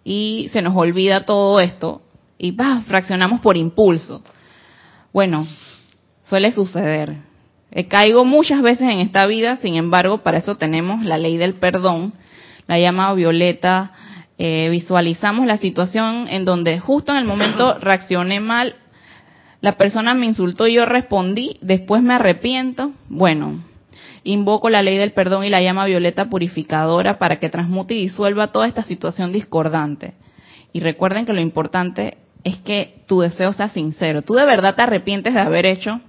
[0.05, 2.01] y se nos olvida todo esto
[2.37, 4.23] y bah, fraccionamos por impulso.
[5.11, 5.47] Bueno,
[6.21, 7.17] suele suceder.
[7.71, 11.55] Eh, caigo muchas veces en esta vida, sin embargo, para eso tenemos la ley del
[11.55, 12.13] perdón,
[12.67, 13.91] la llama violeta.
[14.37, 18.77] Eh, visualizamos la situación en donde justo en el momento reaccioné mal,
[19.63, 22.91] la persona me insultó y yo respondí, después me arrepiento.
[23.07, 23.61] Bueno,
[24.25, 28.53] Invoco la ley del perdón y la llama violeta purificadora para que transmute y disuelva
[28.53, 30.13] toda esta situación discordante.
[30.71, 34.21] Y recuerden que lo importante es que tu deseo sea sincero.
[34.21, 35.99] ¿Tú de verdad te arrepientes de haber hecho?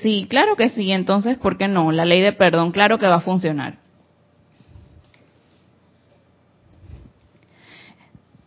[0.00, 0.90] Sí, claro que sí.
[0.90, 1.92] Entonces, ¿por qué no?
[1.92, 3.76] La ley de perdón, claro que va a funcionar.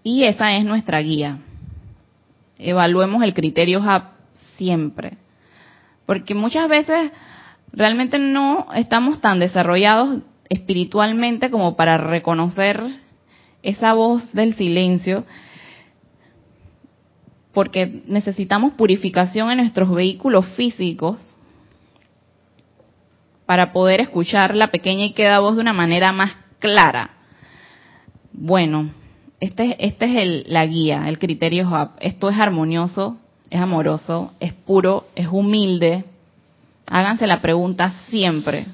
[0.04, 1.40] Y esa es nuestra guía.
[2.58, 3.82] Evaluemos el criterio
[4.62, 5.18] siempre.
[6.05, 7.12] Porque muchas veces
[7.74, 12.80] realmente no estamos tan desarrollados espiritualmente como para reconocer
[13.64, 15.26] esa voz del silencio,
[17.53, 21.18] porque necesitamos purificación en nuestros vehículos físicos
[23.47, 27.09] para poder escuchar la pequeña y queda voz de una manera más clara.
[28.32, 28.91] Bueno,
[29.39, 31.91] este, este es el, la guía, el criterio.
[31.99, 33.21] Esto es armonioso,
[33.52, 36.06] es amoroso, es puro, es humilde.
[36.88, 38.66] Háganse la pregunta siempre.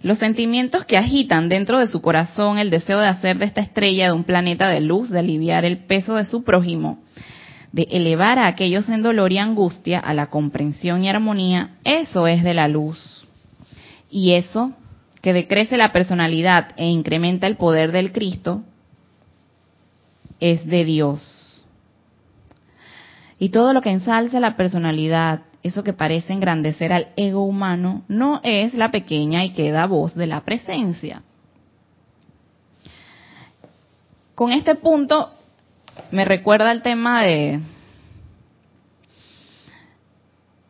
[0.00, 4.06] Los sentimientos que agitan dentro de su corazón el deseo de hacer de esta estrella
[4.06, 7.00] de un planeta de luz, de aliviar el peso de su prójimo,
[7.72, 12.44] de elevar a aquellos en dolor y angustia a la comprensión y armonía, eso es
[12.44, 13.26] de la luz.
[14.08, 14.72] Y eso,
[15.20, 18.62] que decrece la personalidad e incrementa el poder del Cristo,
[20.40, 21.66] es de Dios.
[23.38, 28.40] Y todo lo que ensalza la personalidad, eso que parece engrandecer al ego humano, no
[28.42, 31.22] es la pequeña y queda voz de la presencia.
[34.34, 35.30] Con este punto
[36.10, 37.60] me recuerda el tema de,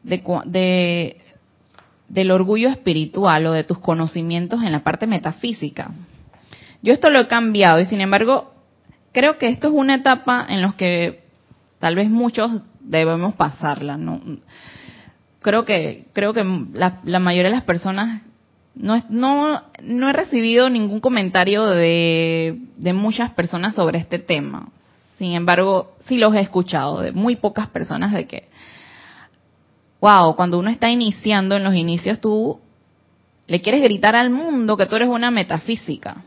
[0.02, 1.16] de,
[2.08, 5.90] del orgullo espiritual o de tus conocimientos en la parte metafísica.
[6.82, 8.54] Yo esto lo he cambiado y sin embargo
[9.12, 11.24] creo que esto es una etapa en la que
[11.78, 13.96] tal vez muchos debemos pasarla.
[13.96, 14.20] ¿no?
[15.40, 18.22] Creo que creo que la, mayoría de las personas
[18.74, 24.68] no, no, no he recibido ningún comentario de, de muchas personas sobre este tema.
[25.18, 28.48] Sin embargo, sí los he escuchado de muy pocas personas de que,
[30.00, 32.60] wow, cuando uno está iniciando en los inicios, tú
[33.48, 36.18] le quieres gritar al mundo que tú eres una metafísica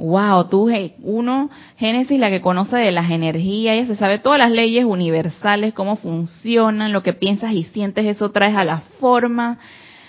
[0.00, 0.70] wow, tú,
[1.02, 5.74] uno, Génesis, la que conoce de las energías, ella se sabe todas las leyes universales,
[5.74, 9.58] cómo funcionan, lo que piensas y sientes, eso traes a la forma,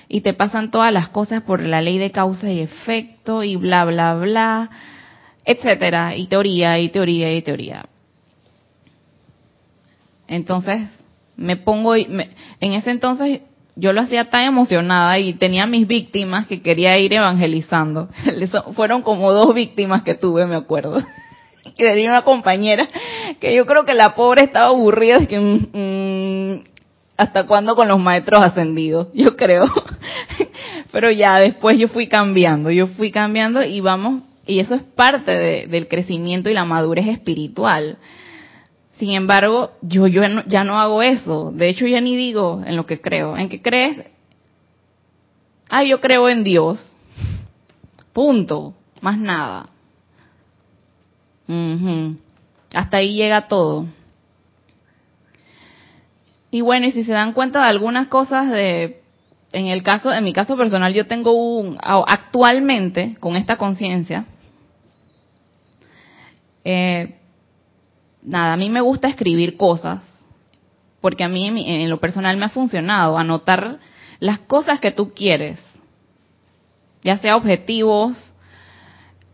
[0.08, 3.86] y te pasan todas las cosas por la ley de causa y efecto, y bla,
[3.86, 4.70] bla, bla,
[5.46, 7.86] etcétera, y teoría, y teoría, y teoría.
[10.28, 10.82] Entonces,
[11.36, 12.30] me pongo, en
[12.60, 13.42] ese entonces
[13.76, 18.10] yo lo hacía tan emocionada y tenía mis víctimas que quería ir evangelizando.
[18.76, 21.02] Fueron como dos víctimas que tuve, me acuerdo.
[21.78, 22.88] que tenía una compañera
[23.40, 26.64] que yo creo que la pobre estaba aburrida, de que mm, mm,
[27.18, 29.66] hasta cuándo con los maestros ascendidos, yo creo.
[30.92, 35.68] Pero ya después yo fui cambiando, yo fui cambiando y vamos, y eso es parte
[35.68, 37.98] del crecimiento y la madurez espiritual.
[39.02, 41.52] Sin embargo, yo, yo ya no hago eso.
[41.52, 43.36] De hecho, ya ni digo en lo que creo.
[43.36, 44.06] ¿En qué crees?
[45.72, 46.96] Ah, yo creo en Dios.
[48.14, 48.76] Punto.
[49.02, 49.66] Más nada.
[52.76, 53.88] Hasta ahí llega todo.
[56.52, 59.02] Y bueno, y si se dan cuenta de algunas cosas de,
[59.52, 64.28] en el caso, en mi caso personal, yo tengo un, actualmente, con esta conciencia,
[66.64, 67.16] eh,
[68.24, 70.02] nada, a mí me gusta escribir cosas,
[71.00, 73.80] porque a mí en, lo personal me ha funcionado, anotar
[74.20, 75.60] las cosas que tú quieres,
[77.04, 78.34] ya sea objetivos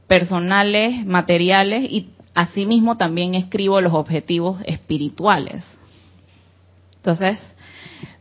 [0.07, 5.63] personales, materiales, y asimismo también escribo los objetivos espirituales.
[6.97, 7.37] Entonces,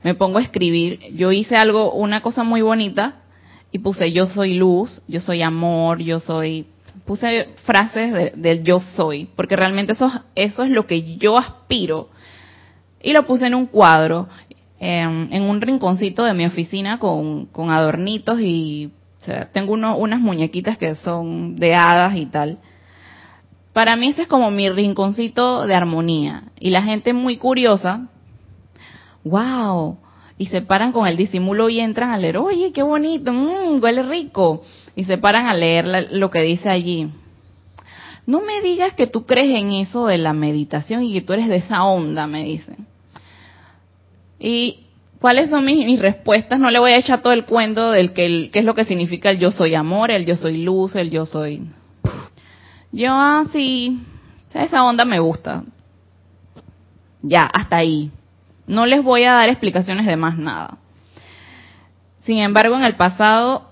[0.03, 3.23] me pongo a escribir, yo hice algo, una cosa muy bonita,
[3.71, 6.67] y puse yo soy luz, yo soy amor, yo soy
[7.07, 12.11] puse frases del yo soy, porque realmente eso, eso es lo que yo aspiro.
[13.01, 14.29] Y lo puse en un cuadro,
[14.79, 18.91] en un rinconcito de mi oficina con, con adornitos y
[19.53, 22.59] tengo uno, unas muñequitas que son de hadas y tal.
[23.73, 26.45] Para mí ese es como mi rinconcito de armonía.
[26.59, 28.09] Y la gente muy curiosa,
[29.25, 29.99] wow,
[30.39, 34.03] y se paran con el disimulo y entran a leer, oye, qué bonito, mmm, huele
[34.03, 34.63] rico
[34.95, 37.11] y se paran a leer lo que dice allí.
[38.27, 41.49] No me digas que tú crees en eso de la meditación y que tú eres
[41.49, 42.87] de esa onda, me dicen.
[44.39, 44.81] ¿Y
[45.21, 46.59] cuáles son mis, respuestas?
[46.59, 49.31] No le voy a echar todo el cuento del que qué es lo que significa
[49.31, 51.63] el yo soy amor, el yo soy luz, el yo soy...
[52.93, 54.01] Yo así,
[54.55, 55.65] ah, esa onda me gusta.
[57.23, 58.11] Ya, hasta ahí.
[58.67, 60.79] No les voy a dar explicaciones de más nada.
[62.23, 63.71] Sin embargo, en el pasado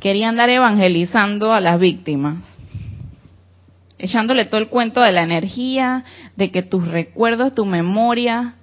[0.00, 2.58] quería andar evangelizando a las víctimas,
[3.98, 6.02] echándole todo el cuento de la energía,
[6.34, 8.56] de que tus recuerdos, tu memoria,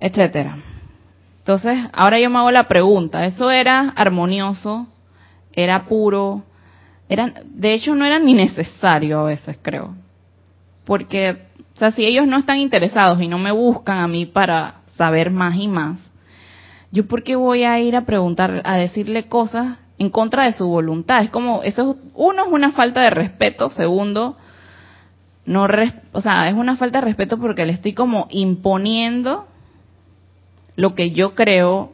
[0.00, 0.56] etcétera.
[1.40, 4.86] Entonces, ahora yo me hago la pregunta, ¿eso era armonioso?
[5.52, 6.44] ¿Era puro?
[7.08, 9.94] Era, de hecho, no era ni necesario a veces, creo.
[10.84, 11.46] Porque,
[11.76, 15.30] o sea, si ellos no están interesados y no me buscan a mí para saber
[15.30, 16.10] más y más,
[16.90, 20.66] yo por qué voy a ir a preguntar, a decirle cosas en contra de su
[20.66, 21.22] voluntad.
[21.22, 24.38] Es como, eso es, uno es una falta de respeto, segundo,
[25.44, 25.66] no,
[26.12, 29.46] o sea, es una falta de respeto porque le estoy como imponiendo
[30.76, 31.92] lo que yo creo,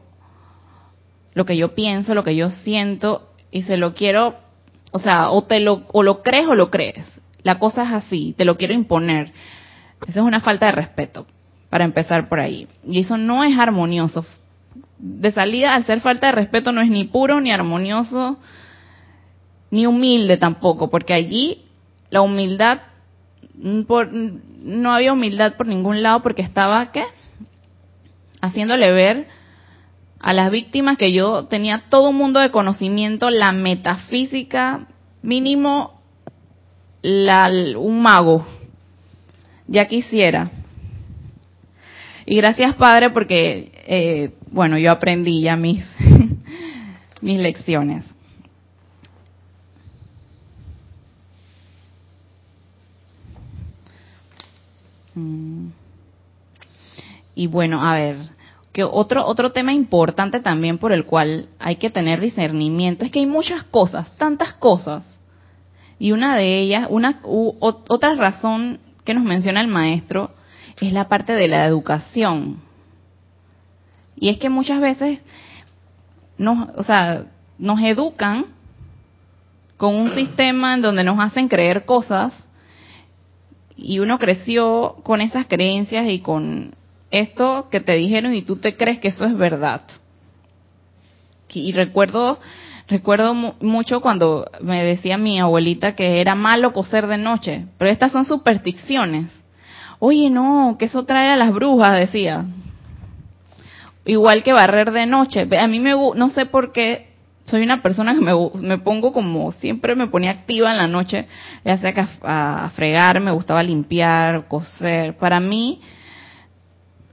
[1.34, 4.36] lo que yo pienso, lo que yo siento y se lo quiero,
[4.92, 7.20] o sea, o te lo o lo crees o lo crees.
[7.42, 9.32] La cosa es así, te lo quiero imponer.
[10.06, 11.26] Eso es una falta de respeto
[11.70, 12.68] para empezar por ahí.
[12.86, 14.26] Y eso no es armonioso
[14.98, 18.38] de salida, al ser falta de respeto, no es ni puro, ni armonioso,
[19.70, 21.62] ni humilde tampoco, porque allí
[22.10, 22.80] la humildad,
[23.54, 27.04] mm, por, no había humildad por ningún lado porque estaba, ¿qué?
[28.40, 29.26] Haciéndole ver
[30.20, 34.86] a las víctimas que yo tenía todo un mundo de conocimiento, la metafísica,
[35.22, 36.00] mínimo
[37.02, 38.46] la, un mago,
[39.72, 40.50] ya quisiera.
[42.26, 45.82] Y gracias Padre porque eh, bueno, yo aprendí ya mis,
[47.20, 48.04] mis lecciones.
[55.14, 55.68] Mm.
[57.34, 58.16] Y bueno, a ver,
[58.72, 63.20] que otro otro tema importante también por el cual hay que tener discernimiento es que
[63.20, 65.18] hay muchas cosas, tantas cosas.
[65.98, 70.30] Y una de ellas, una otra razón que nos menciona el maestro
[70.80, 72.60] es la parte de la educación
[74.16, 75.18] y es que muchas veces
[76.38, 77.26] nos, o sea,
[77.58, 78.46] nos educan
[79.76, 82.32] con un sistema en donde nos hacen creer cosas
[83.76, 86.74] y uno creció con esas creencias y con
[87.10, 89.82] esto que te dijeron y tú te crees que eso es verdad.
[91.54, 92.38] Y recuerdo
[92.92, 98.12] recuerdo mucho cuando me decía mi abuelita que era malo coser de noche, pero estas
[98.12, 99.26] son supersticiones.
[99.98, 102.44] Oye, no, que eso trae a las brujas, decía
[104.04, 105.48] igual que barrer de noche.
[105.58, 107.08] A mí me no sé por qué
[107.46, 111.26] soy una persona que me, me pongo como siempre me ponía activa en la noche,
[111.64, 115.16] ya sea que a, fregar, me gustaba limpiar, coser.
[115.16, 115.80] Para mí,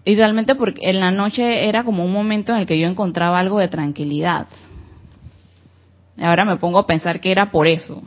[0.05, 3.39] y realmente porque en la noche era como un momento en el que yo encontraba
[3.39, 4.47] algo de tranquilidad.
[6.21, 8.01] Ahora me pongo a pensar que era por eso.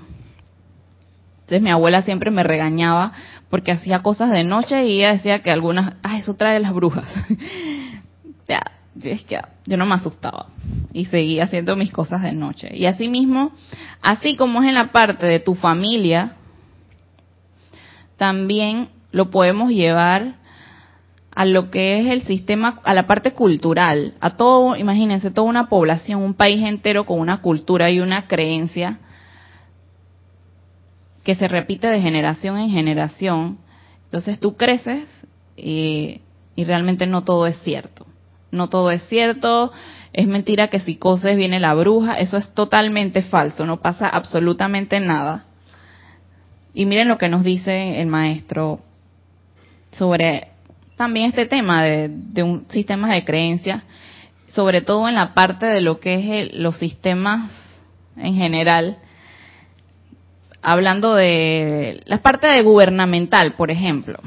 [1.40, 3.12] Entonces mi abuela siempre me regañaba
[3.50, 7.06] porque hacía cosas de noche y ella decía que algunas, ah, eso trae las brujas.
[8.48, 8.62] ya,
[9.02, 10.46] es que yo no me asustaba
[10.92, 12.70] y seguía haciendo mis cosas de noche.
[12.74, 13.52] Y así mismo,
[14.00, 16.36] así como es en la parte de tu familia,
[18.16, 20.36] también lo podemos llevar
[21.34, 25.68] a lo que es el sistema, a la parte cultural, a todo, imagínense, toda una
[25.68, 29.00] población, un país entero con una cultura y una creencia
[31.24, 33.58] que se repite de generación en generación.
[34.04, 35.08] Entonces tú creces
[35.56, 36.20] y,
[36.56, 38.06] realmente no todo es cierto
[38.52, 39.72] no todo es cierto,
[40.12, 45.00] es mentira que si coses viene la bruja, eso es totalmente falso, no pasa absolutamente
[45.00, 45.46] nada.
[46.74, 48.80] Y miren lo que nos dice el maestro
[49.90, 50.51] sobre
[51.02, 53.82] también este tema de, un sistema de creencias,
[54.50, 57.50] sobre todo en la parte de lo que es los sistemas
[58.16, 58.98] en general,
[60.62, 64.20] hablando de la parte de gubernamental, por ejemplo.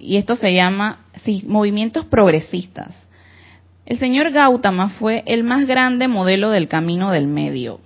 [0.00, 1.00] Y esto se llama
[1.46, 3.06] movimientos progresistas.
[3.84, 7.80] El señor Gautama fue el más grande modelo del camino del medio.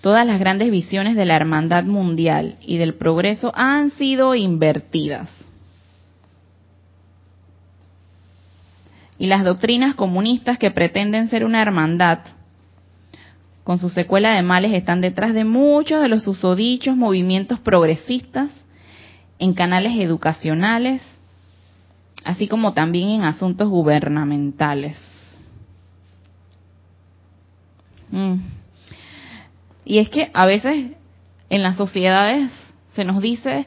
[0.00, 5.46] Todas las grandes visiones de la hermandad mundial y del progreso han sido invertidas.
[9.18, 12.18] Y las doctrinas comunistas que pretenden ser una hermandad,
[13.64, 18.50] con su secuela de males, están detrás de muchos de los susodichos movimientos progresistas
[19.38, 21.02] en canales educacionales,
[22.24, 25.16] así como también en asuntos gubernamentales.
[28.10, 28.36] Mm.
[29.84, 30.92] Y es que a veces
[31.48, 32.50] en las sociedades
[32.94, 33.66] se nos dice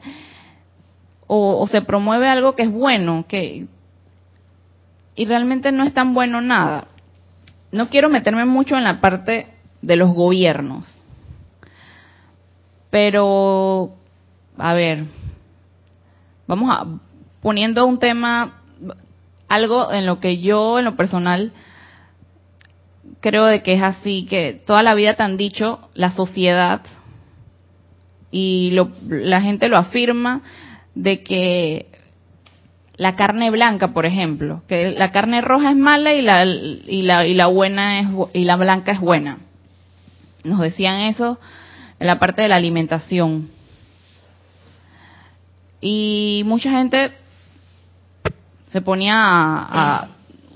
[1.26, 3.68] o, se promueve algo que es bueno, que
[5.14, 6.86] y realmente no es tan bueno nada.
[7.72, 9.46] No quiero meterme mucho en la parte
[9.82, 11.02] de los gobiernos,
[12.90, 13.94] pero
[14.58, 15.04] a ver,
[16.46, 16.86] vamos a
[17.40, 18.60] poniendo un tema,
[19.48, 21.52] algo en lo que yo, en lo personal,
[23.20, 26.82] creo de que es así, que toda la vida te han dicho la sociedad
[28.30, 28.76] y
[29.08, 30.42] la gente lo afirma
[30.94, 31.86] de que
[33.00, 37.26] la carne blanca, por ejemplo, que la carne roja es mala y la, y la,
[37.26, 39.38] y la buena es, y la blanca es buena.
[40.44, 41.40] Nos decían eso
[41.98, 43.48] en la parte de la alimentación.
[45.80, 47.12] Y mucha gente
[48.70, 50.08] se ponía a,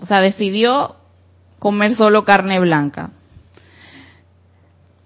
[0.03, 0.97] o sea, decidió
[1.59, 3.13] comer solo carne blanca.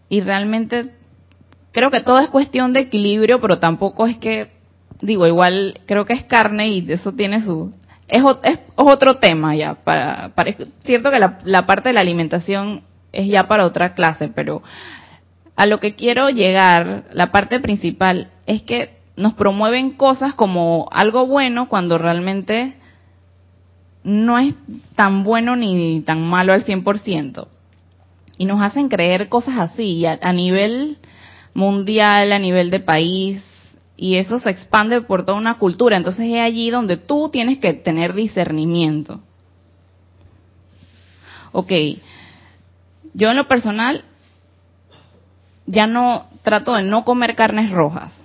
[0.09, 0.93] Y realmente
[1.71, 4.58] creo que todo es cuestión de equilibrio, pero tampoco es que,
[5.01, 7.73] digo, igual creo que es carne y eso tiene su...
[8.09, 12.83] Es, es, otro tema ya, para, para cierto que la, la parte de la alimentación
[13.13, 14.63] es ya para otra clase, pero
[15.57, 21.27] a lo que quiero llegar, la parte principal, es que nos promueven cosas como algo
[21.27, 22.77] bueno cuando realmente
[24.05, 24.55] no es
[24.95, 27.49] tan bueno ni tan malo al 100%.
[28.39, 30.99] Y nos hacen creer cosas así a, nivel
[31.55, 33.43] mundial, a nivel de país,
[34.01, 35.97] y eso se expande por toda una cultura.
[35.97, 39.21] Entonces es allí donde tú tienes que tener discernimiento.
[41.51, 41.73] Ok,
[43.13, 44.05] yo en lo personal
[45.67, 48.23] ya no trato de no comer carnes rojas,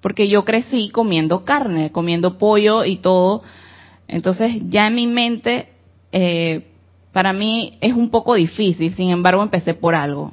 [0.00, 3.42] porque yo crecí comiendo carne, comiendo pollo y todo,
[4.08, 5.68] entonces ya en mi mente,
[6.12, 6.68] eh,
[7.12, 10.32] para mí es un poco difícil, sin embargo empecé por algo.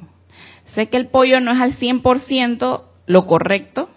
[0.74, 3.90] Sé que el pollo no es al 100% lo correcto,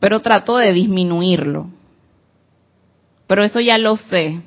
[0.00, 1.68] pero trato de disminuirlo.
[3.26, 4.42] Pero eso ya lo sé.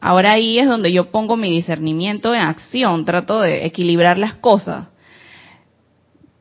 [0.00, 4.88] Ahora ahí es donde yo pongo mi discernimiento en acción, trato de equilibrar las cosas.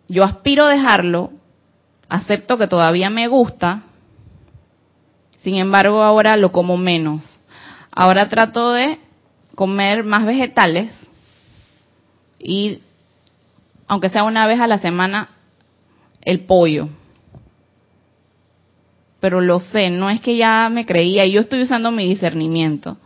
[0.07, 1.31] Yo aspiro a dejarlo,
[2.09, 3.83] acepto que todavía me gusta,
[5.41, 7.39] sin embargo, ahora lo como menos.
[7.91, 8.99] Ahora trato de
[9.55, 10.91] comer más vegetales
[12.39, 12.79] y,
[13.87, 15.29] aunque sea una vez a la semana,
[16.21, 16.89] el pollo.
[19.19, 22.97] Pero lo sé, no es que ya me creía, yo estoy usando mi discernimiento.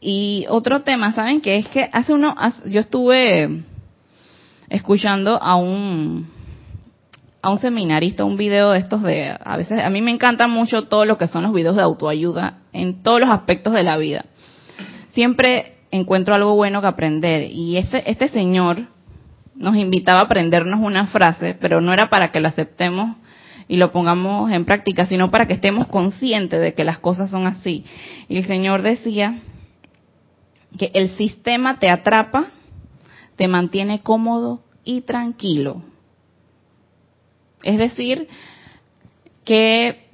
[0.00, 1.56] Y otro tema, ¿saben qué?
[1.56, 2.36] Es que hace uno,
[2.66, 3.64] yo estuve
[4.68, 6.28] escuchando a un
[7.40, 10.84] a un seminarista un video de estos de a veces a mí me encanta mucho
[10.84, 14.24] todo lo que son los videos de autoayuda en todos los aspectos de la vida.
[15.10, 18.86] Siempre encuentro algo bueno que aprender y este este señor
[19.54, 23.16] nos invitaba a aprendernos una frase, pero no era para que la aceptemos
[23.68, 27.46] y lo pongamos en práctica, sino para que estemos conscientes de que las cosas son
[27.46, 27.84] así.
[28.28, 29.38] Y el Señor decía
[30.76, 32.48] que el sistema te atrapa
[33.36, 35.82] te mantiene cómodo y tranquilo.
[37.62, 38.28] Es decir,
[39.44, 40.04] que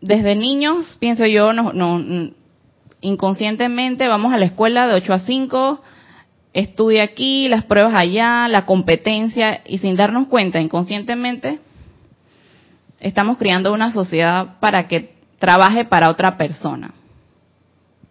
[0.00, 1.72] desde niños, pienso yo, no,
[3.02, 5.82] inconscientemente vamos a la escuela de 8 a 5,
[6.54, 11.60] estudia aquí, las pruebas allá, la competencia, y sin darnos cuenta, inconscientemente,
[13.00, 16.94] estamos creando una sociedad para que trabaje para otra persona.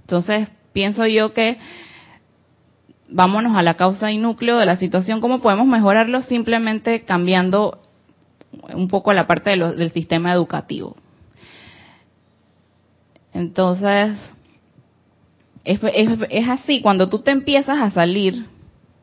[0.02, 1.58] Entonces, pienso yo que
[3.08, 6.22] vámonos a la causa y núcleo de la situación, ¿cómo podemos mejorarlo?
[6.22, 7.80] Simplemente cambiando
[8.74, 10.98] un poco la parte del sistema educativo.
[13.34, 14.18] Entonces,
[15.64, 15.80] es,
[16.30, 18.46] es, así, cuando tú te empiezas a salir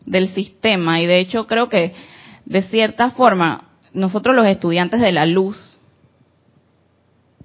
[0.04, 1.94] del sistema, y de hecho creo que
[2.44, 5.78] de cierta forma, nosotros los estudiantes de la luz,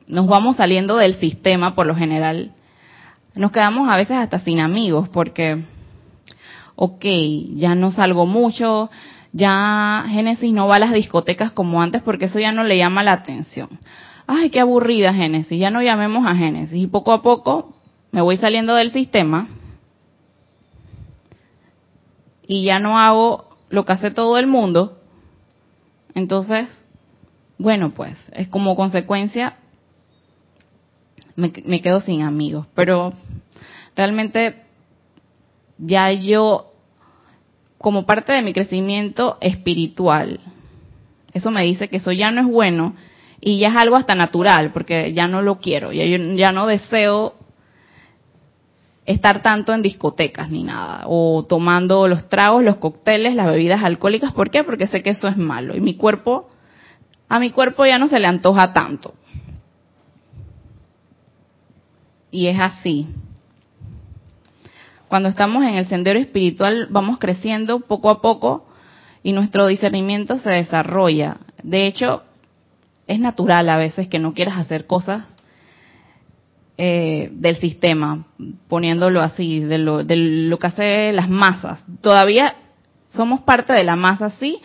[0.07, 2.51] nos vamos saliendo del sistema por lo general,
[3.35, 5.63] nos quedamos a veces hasta sin amigos, porque
[6.75, 7.05] ok,
[7.55, 8.89] ya no salgo mucho,
[9.31, 13.03] ya Génesis no va a las discotecas como antes porque eso ya no le llama
[13.03, 13.79] la atención.
[14.27, 16.77] Ay, qué aburrida Génesis, ya no llamemos a Génesis.
[16.77, 17.75] Y poco a poco
[18.13, 19.49] me voy saliendo del sistema
[22.47, 24.99] y ya no hago lo que hace todo el mundo.
[26.13, 26.69] Entonces,
[27.57, 29.57] bueno, pues es como consecuencia
[31.35, 32.67] me, me quedo sin amigos.
[32.75, 33.13] Pero
[33.95, 34.61] realmente
[35.79, 36.71] ya yo,
[37.79, 40.39] como parte de mi crecimiento espiritual,
[41.33, 42.93] eso me dice que eso ya no es bueno
[43.41, 47.33] y ya es algo hasta natural, porque ya no lo quiero, ya, ya no deseo
[49.05, 54.33] estar tanto en discotecas ni nada, o tomando los tragos, los cócteles, las bebidas alcohólicas,
[54.33, 54.63] ¿por qué?
[54.63, 56.49] Porque sé que eso es malo y mi cuerpo,
[57.27, 59.13] a mi cuerpo ya no se le antoja tanto.
[62.31, 63.07] Y es así.
[65.07, 68.65] cuando estamos en el sendero espiritual vamos creciendo poco a poco
[69.21, 71.37] y nuestro discernimiento se desarrolla.
[71.61, 72.23] De hecho,
[73.05, 75.27] es natural a veces que no quieras hacer cosas
[76.77, 78.25] eh, del sistema,
[78.67, 81.85] poniéndolo así, de lo, de lo que hace las masas.
[82.01, 82.55] Todavía
[83.09, 84.59] somos parte de la masa, sí,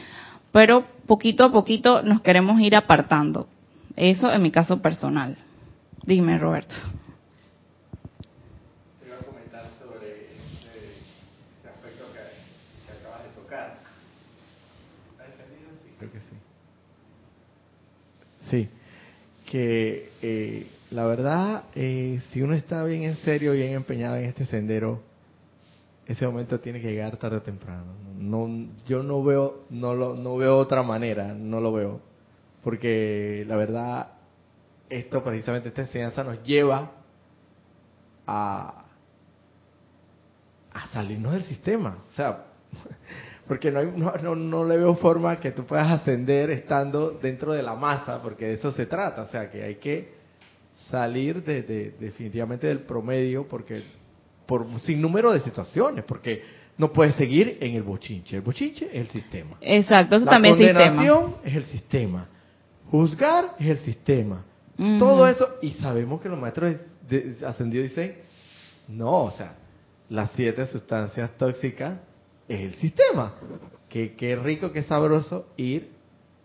[0.53, 3.47] pero poquito a poquito nos queremos ir apartando.
[3.95, 5.37] Eso en mi caso personal.
[6.05, 6.75] Dime, Roberto.
[9.01, 10.29] Te iba a comentar sobre
[11.69, 13.79] aspecto que, que acabas de tocar.
[15.13, 15.71] ¿Está encendido?
[15.83, 16.37] Sí, creo que sí.
[18.51, 18.69] Sí,
[19.51, 24.47] que eh, la verdad, eh, si uno está bien en serio, bien empeñado en este
[24.47, 25.03] sendero,
[26.07, 27.93] ese momento tiene que llegar tarde o temprano.
[28.17, 28.49] No,
[28.87, 32.01] yo no veo, no lo, no veo otra manera, no lo veo,
[32.65, 34.09] porque la verdad,
[34.89, 36.93] esto precisamente esta enseñanza nos lleva
[38.27, 38.85] a
[40.73, 42.45] a salirnos del sistema, o sea,
[43.49, 47.53] porque no, hay, no, no, no, le veo forma que tú puedas ascender estando dentro
[47.53, 50.18] de la masa, porque de eso se trata, o sea, que hay que
[50.91, 53.83] salir de, de, definitivamente del promedio, porque
[54.47, 56.43] por sin número de situaciones, porque
[56.79, 58.37] no puedes seguir en el bochinche.
[58.37, 59.57] El bochinche es el sistema.
[59.61, 60.85] Exacto, eso La también es sistema.
[60.87, 62.29] condenación es el sistema.
[62.91, 64.45] Juzgar es el sistema.
[64.99, 66.77] Todo eso, y sabemos que los maestros
[67.45, 68.19] ascendidos dicen,
[68.87, 69.57] no, o sea,
[70.09, 71.99] las siete sustancias tóxicas
[72.47, 73.35] es el sistema.
[73.89, 75.91] Que qué rico, qué sabroso ir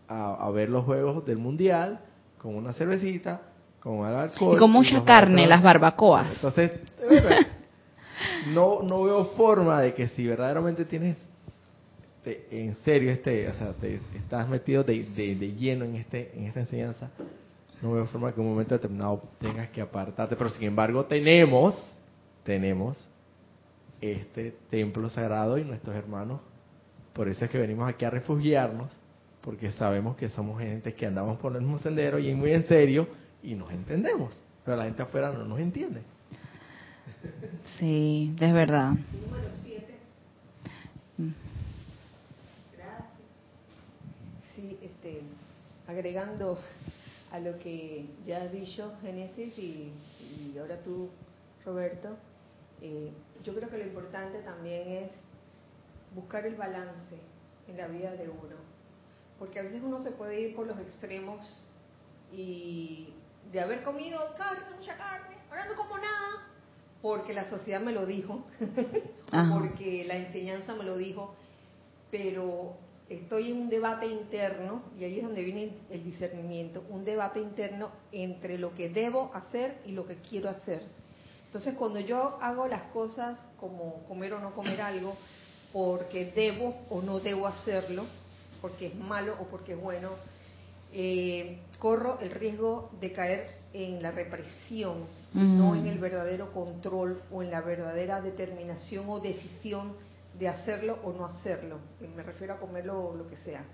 [0.08, 2.00] a, a ver los juegos del mundial
[2.39, 3.41] con una cervecita,
[3.84, 4.56] con alcohol.
[4.56, 6.32] Y con mucha carne, las barbacoas.
[6.36, 7.46] entonces, de
[8.54, 11.18] no, no veo forma de que si verdaderamente tienes
[12.24, 16.32] te- en serio este, o sea, te, estás metido de, de- de lleno en este,
[16.34, 17.10] en esta enseñanza,
[17.82, 20.38] no veo forma que en un momento determinado tengas que apartarte.
[20.38, 21.78] Pero sin embargo tenemos,
[22.46, 22.98] tenemos
[24.00, 26.40] este templo sagrado y nuestros hermanos.
[27.12, 28.88] Por eso es que venimos aquí a refugiarnos,
[29.42, 33.08] porque sabemos que somos gente que andamos por el mismo sendero y muy en serio
[33.44, 34.34] y nos entendemos.
[34.66, 36.02] Pero la gente afuera no nos entiende.
[37.78, 38.91] Sí, es verdad.
[38.91, 40.00] Número 7.
[42.78, 43.08] Gracias.
[44.56, 45.22] Sí, este,
[45.88, 46.58] agregando
[47.32, 49.91] a lo que ya has dicho Génesis y,
[50.54, 51.10] y ahora tú,
[51.66, 52.16] Roberto,
[52.82, 53.12] eh,
[53.44, 55.12] yo creo que lo importante también es
[56.16, 57.18] buscar el balance
[57.68, 58.56] en la vida de uno.
[59.39, 61.66] Porque a veces uno se puede ir por los extremos
[62.32, 63.10] y
[63.52, 66.48] de haber comido carne, mucha carne, ahora no como nada,
[67.02, 68.46] porque la sociedad me lo dijo,
[69.54, 71.36] porque la enseñanza me lo dijo,
[72.10, 72.78] pero
[73.10, 77.91] estoy en un debate interno, y ahí es donde viene el discernimiento, un debate interno
[78.12, 80.84] entre lo que debo hacer y lo que quiero hacer.
[81.46, 85.16] Entonces, cuando yo hago las cosas como comer o no comer algo,
[85.72, 88.06] porque debo o no debo hacerlo,
[88.62, 90.10] porque es malo o porque es bueno,
[90.94, 97.41] eh, corro el riesgo de caer en la represión, no en el verdadero control o
[97.41, 99.94] en la verdadera determinación o decisión
[100.38, 101.80] de hacerlo o no hacerlo.
[102.02, 103.66] Eh, Me refiero a comerlo lo que sea.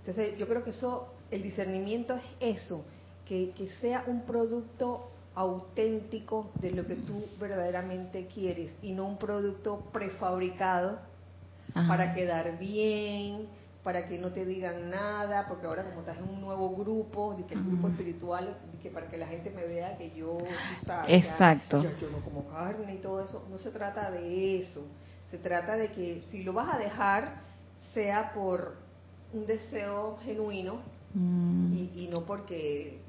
[0.00, 2.84] Entonces, yo creo que eso, el discernimiento es eso,
[3.26, 9.18] que, que sea un producto auténtico de lo que tú verdaderamente quieres y no un
[9.18, 10.98] producto prefabricado
[11.74, 11.86] Ajá.
[11.86, 13.46] para quedar bien,
[13.82, 17.44] para que no te digan nada, porque ahora como estás en un nuevo grupo, de
[17.46, 20.86] que el grupo espiritual, de que para que la gente me vea que yo, tú
[20.86, 21.82] sabes, ya- Exacto.
[21.82, 24.86] yo, yo no como carne y todo eso, no se trata de eso,
[25.30, 27.40] se trata de que si lo vas a dejar,
[27.94, 28.76] sea por
[29.32, 30.80] un deseo genuino
[31.12, 31.72] Mm.
[31.74, 33.00] y, y no porque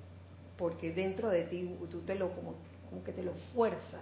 [0.58, 2.56] porque dentro de ti tú te lo como,
[2.90, 4.02] como que te lo fuerzas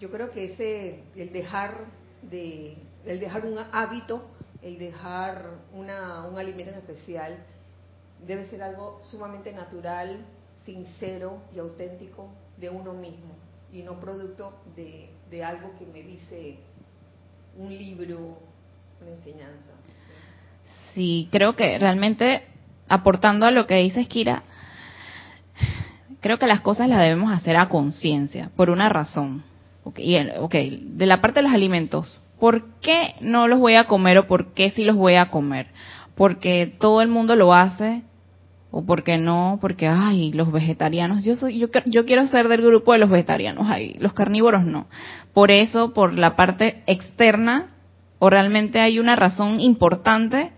[0.00, 1.86] yo creo que ese el dejar
[2.22, 4.22] de el dejar un hábito
[4.66, 7.36] el dejar una, un alimento en especial
[8.26, 10.18] debe ser algo sumamente natural
[10.64, 13.36] sincero y auténtico de uno mismo
[13.72, 16.56] y no producto de, algo que me dice
[17.56, 18.38] un libro
[19.00, 19.72] una enseñanza
[20.94, 22.42] Sí, creo que realmente
[22.88, 24.42] aportando a lo que dice Kira,
[26.20, 29.44] creo que las cosas las debemos hacer a conciencia, por una razón.
[29.84, 33.76] Ok, y el- ok, de la parte de los alimentos, ¿por qué no los voy
[33.76, 35.68] a comer o por qué sí los voy a comer?
[36.14, 38.02] Porque todo el mundo lo hace
[38.70, 42.92] o porque no, porque ay, los vegetarianos, yo soy yo, yo quiero ser del grupo
[42.92, 44.86] de los vegetarianos, ay, los carnívoros no.
[45.32, 47.74] Por eso, por la parte externa
[48.18, 50.52] o realmente hay una razón importante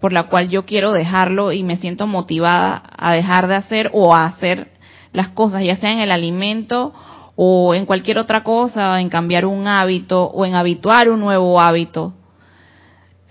[0.00, 4.14] por la cual yo quiero dejarlo y me siento motivada a dejar de hacer o
[4.14, 4.68] a hacer
[5.12, 6.94] las cosas, ya sea en el alimento
[7.42, 12.12] o en cualquier otra cosa, en cambiar un hábito o en habituar un nuevo hábito,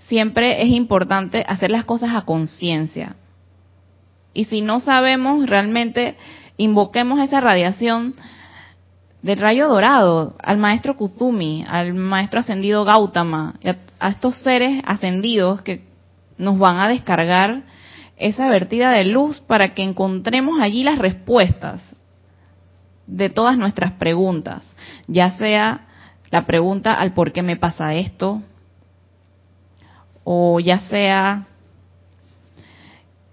[0.08, 3.14] siempre es importante hacer las cosas a conciencia.
[4.34, 6.16] Y si no sabemos realmente,
[6.56, 8.16] invoquemos esa radiación
[9.22, 15.62] del rayo dorado, al maestro Kuzumi, al maestro ascendido Gautama, a, a estos seres ascendidos
[15.62, 15.84] que
[16.36, 17.62] nos van a descargar
[18.16, 21.80] esa vertida de luz para que encontremos allí las respuestas
[23.10, 25.86] de todas nuestras preguntas, ya sea
[26.30, 28.40] la pregunta al por qué me pasa esto,
[30.22, 31.46] o ya sea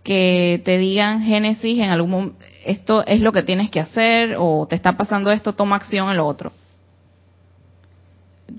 [0.04, 4.76] que te digan Génesis en algún esto es lo que tienes que hacer o te
[4.76, 6.52] está pasando esto, toma acción en lo otro.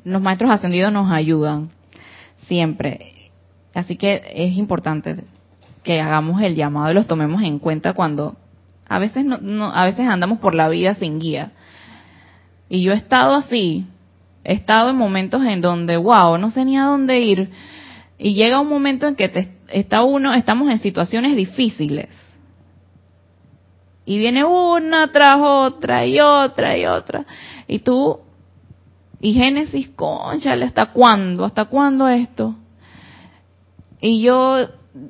[0.04, 1.70] Los maestros ascendidos nos ayudan
[2.46, 3.30] siempre.
[3.74, 5.24] Así que es importante
[5.82, 8.36] que hagamos el llamado y los tomemos en cuenta cuando
[8.88, 11.52] a veces no, a veces andamos por la vida sin guía.
[12.68, 13.86] Y yo he estado así,
[14.44, 17.50] he estado en momentos en donde, wow, no sé ni a dónde ir.
[18.18, 22.08] Y llega un momento en que te, está uno, estamos en situaciones difíciles.
[24.04, 27.26] Y viene una tras otra y otra y otra.
[27.66, 28.20] Y tú,
[29.20, 31.44] y Génesis, conchale, ¿hasta cuándo?
[31.44, 32.54] ¿Hasta cuándo esto?
[34.00, 34.56] Y yo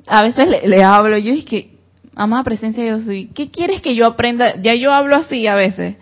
[0.07, 1.78] a veces le, hablo, yo es que,
[2.19, 4.61] amada presencia yo soy, ¿qué quieres que yo aprenda?
[4.61, 5.95] Ya yo hablo así a veces.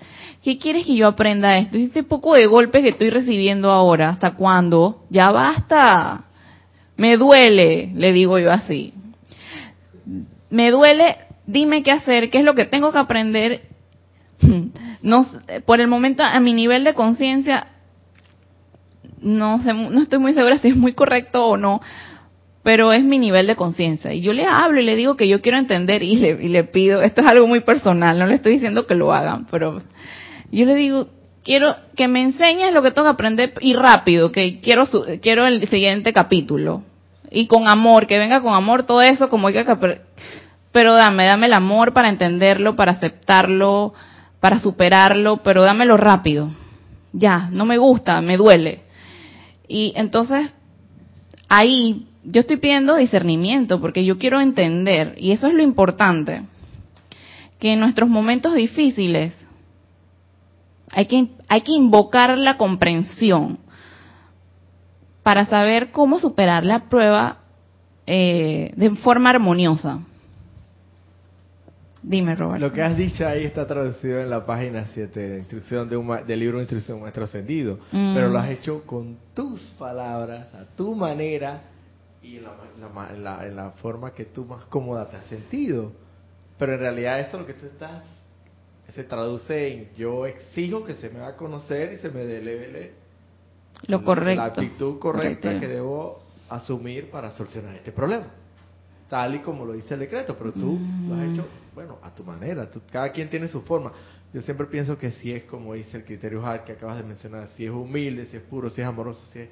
[0.44, 1.78] ¿Qué quieres que yo aprenda esto?
[1.78, 5.04] Este poco de golpes que estoy recibiendo ahora, ¿hasta cuándo?
[5.10, 6.26] Ya basta.
[6.96, 8.94] Me duele, le digo yo así.
[10.50, 13.62] Me duele, dime qué hacer, qué es lo que tengo que aprender.
[15.00, 15.28] No,
[15.66, 17.68] por el momento, a mi nivel de conciencia,
[19.22, 21.80] no, sé, no estoy muy segura si es muy correcto o no,
[22.68, 24.14] pero es mi nivel de conciencia.
[24.14, 27.22] Y yo le hablo y le digo que yo quiero entender y le, pido, esto
[27.22, 29.82] es algo muy personal, no le estoy diciendo que lo hagan, pero
[30.52, 31.08] yo le digo,
[31.46, 34.84] quiero que me enseñes lo que tengo que aprender y rápido, que quiero
[35.22, 36.84] quiero el siguiente capítulo.
[37.32, 40.02] Y con amor, que venga con amor todo eso como hay que
[40.74, 43.94] pero dame, dame el amor para entenderlo, para aceptarlo,
[44.42, 46.52] para superarlo, pero dámelo rápido.
[47.14, 48.82] Ya, no me gusta, me duele.
[49.70, 50.54] Y entonces
[51.48, 56.42] ahí yo estoy pidiendo discernimiento porque yo quiero entender, y eso es lo importante,
[57.58, 59.34] que en nuestros momentos difíciles
[60.92, 63.60] hay que, hay que invocar la comprensión
[65.24, 67.40] para saber cómo superar la prueba
[68.06, 70.00] eh, de forma armoniosa.
[72.04, 72.68] Dime, Roberto.
[72.68, 76.26] Lo que has dicho ahí está traducido en la página 7 de instrucción de un,
[76.26, 78.14] del libro de instrucción maestro ascendido, mm.
[78.14, 81.62] pero lo has hecho con tus palabras, a tu manera
[82.28, 85.94] y en la, en la, forma que tú más cómoda te has sentido.
[86.58, 88.04] Pero en realidad esto lo que tú estás
[88.94, 92.94] se traduce en yo exijo que se me va a conocer y se me dé
[93.88, 94.42] lo correcto.
[94.42, 98.28] La actitud correcta que debo asumir para solucionar este problema.
[99.10, 102.24] Tal y como lo dice el decreto, pero tú lo has hecho, bueno, a tu
[102.24, 102.70] manera.
[102.92, 103.94] cada quien tiene su forma.
[104.34, 107.48] Yo siempre pienso que si es como dice el criterio Hart que acabas de mencionar,
[107.50, 109.50] si es humilde, si es puro, si es amoroso, si es,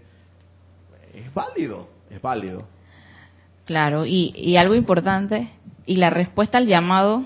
[1.16, 2.64] es válido, es válido.
[3.66, 5.50] Claro, y, algo importante,
[5.86, 7.24] y la respuesta al llamado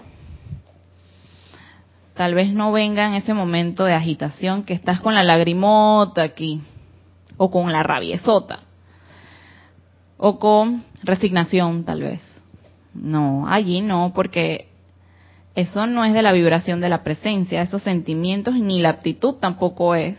[2.13, 6.61] tal vez no venga en ese momento de agitación que estás con la lagrimota aquí,
[7.37, 8.59] o con la rabiesota,
[10.17, 12.21] o con resignación tal vez.
[12.93, 14.67] No, allí no, porque
[15.55, 19.95] eso no es de la vibración de la presencia, esos sentimientos ni la aptitud tampoco
[19.95, 20.17] es,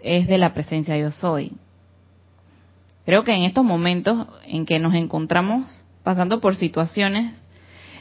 [0.00, 1.52] es de la presencia yo soy.
[3.04, 7.34] Creo que en estos momentos en que nos encontramos pasando por situaciones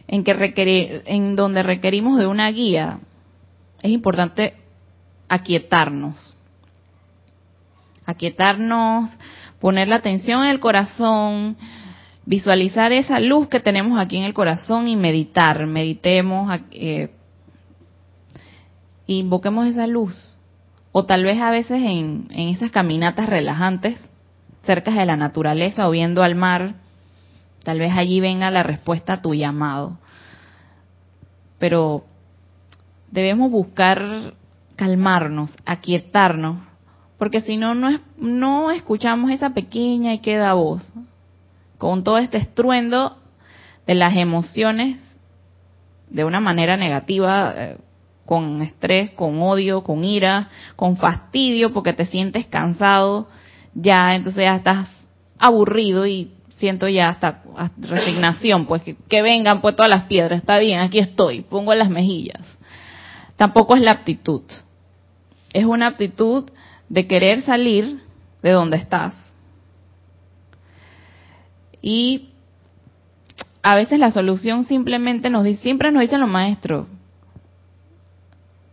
[0.08, 3.00] en que requerir, en donde requerimos de una guía,
[3.82, 4.56] es importante
[5.30, 6.34] aquietarnos.
[8.06, 9.12] Aquietarnos,
[9.60, 11.58] poner la atención en el corazón,
[12.26, 17.12] visualizar esa luz que tenemos aquí en el corazón y meditar, meditemos, eh,
[19.08, 20.38] invoquemos esa luz.
[20.92, 24.10] O tal vez a veces en, en esas caminatas relajantes,
[24.64, 26.76] cerca de la naturaleza o viendo al mar,
[27.64, 29.98] Tal vez allí venga la respuesta a tu llamado.
[31.60, 32.04] Pero
[33.10, 34.34] debemos buscar
[34.76, 36.58] calmarnos, aquietarnos,
[37.18, 40.92] porque si no, no, no escuchamos esa pequeña y queda voz,
[41.78, 43.18] con todo este estruendo
[43.88, 45.00] de las emociones
[46.10, 47.78] de una manera negativa, eh,
[48.26, 53.28] con estrés, con odio, con ira, con fastidio, porque te sientes cansado,
[53.76, 54.90] ya entonces ya estás
[55.40, 57.44] aburrido y siento ya hasta,
[57.78, 62.42] resignación, pues que, vengan pues todas las piedras, está bien, aquí estoy, pongo las mejillas.
[63.36, 64.44] tampoco es la aptitud.
[65.52, 66.50] Es una aptitud
[66.90, 68.02] de querer salir
[68.42, 69.14] de donde estás.
[71.82, 72.30] Y
[73.62, 76.88] a veces la solución simplemente nos dice, siempre nos dicen los maestros,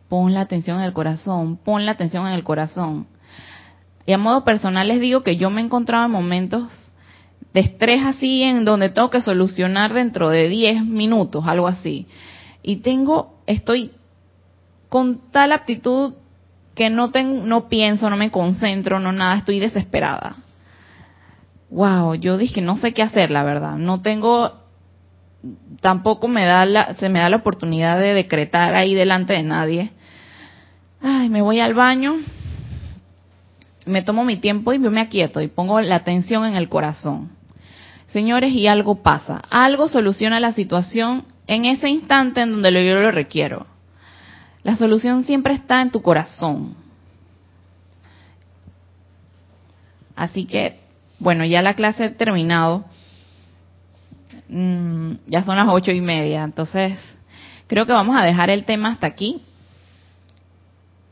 [0.09, 3.07] pon la atención en el corazón, pon la atención en el corazón.
[4.07, 6.91] Y a modo personal les digo que yo me encontraba en momentos
[7.53, 12.07] de estrés así en donde tengo que solucionar dentro de 10 minutos, algo así.
[12.63, 13.93] Y tengo, estoy
[14.89, 16.15] con tal aptitud
[16.75, 20.37] que no tengo, no pienso, no me concentro, no nada, estoy desesperada.
[21.71, 23.77] Wow, yo dije, no sé qué hacer, la verdad.
[23.77, 24.53] No tengo,
[25.81, 29.91] tampoco me da la, se me da la oportunidad de decretar ahí delante de nadie.
[31.03, 32.17] Ay, me voy al baño,
[33.91, 37.31] me tomo mi tiempo y yo me aquieto y pongo la atención en el corazón.
[38.09, 39.43] Señores, y algo pasa.
[39.51, 43.67] Algo soluciona la situación en ese instante en donde yo lo requiero.
[44.63, 46.75] La solución siempre está en tu corazón.
[50.17, 50.81] Así que,
[51.19, 52.85] bueno, ya la clase ha terminado.
[54.49, 56.43] Mm, ya son las ocho y media.
[56.43, 56.99] Entonces,
[57.69, 59.43] creo que vamos a dejar el tema hasta aquí.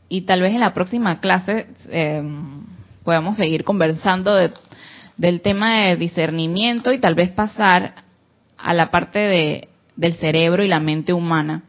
[0.09, 2.23] Y tal vez en la próxima clase eh,
[3.03, 4.51] podamos seguir conversando de,
[5.17, 7.93] del tema de discernimiento y tal vez pasar
[8.57, 11.63] a la parte de, del cerebro y la mente humana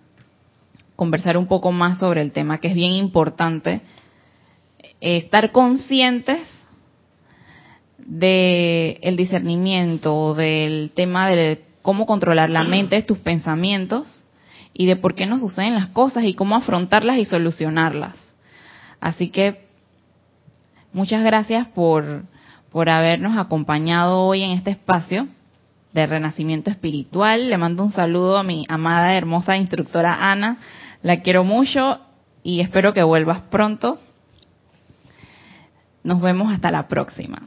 [1.01, 3.80] conversar un poco más sobre el tema, que es bien importante,
[5.01, 6.41] eh, estar conscientes
[7.97, 14.26] del el discernimiento, del tema de cómo controlar la mente, tus pensamientos
[14.74, 18.14] y de por qué nos suceden las cosas y cómo afrontarlas y solucionarlas.
[19.01, 19.67] Así que
[20.93, 22.25] muchas gracias por,
[22.71, 25.29] por habernos acompañado hoy en este espacio
[25.93, 27.49] de renacimiento espiritual.
[27.49, 30.59] Le mando un saludo a mi amada, hermosa instructora Ana,
[31.03, 32.01] la quiero mucho
[32.43, 34.01] y espero que vuelvas pronto.
[36.03, 37.43] Nos vemos hasta la próxima.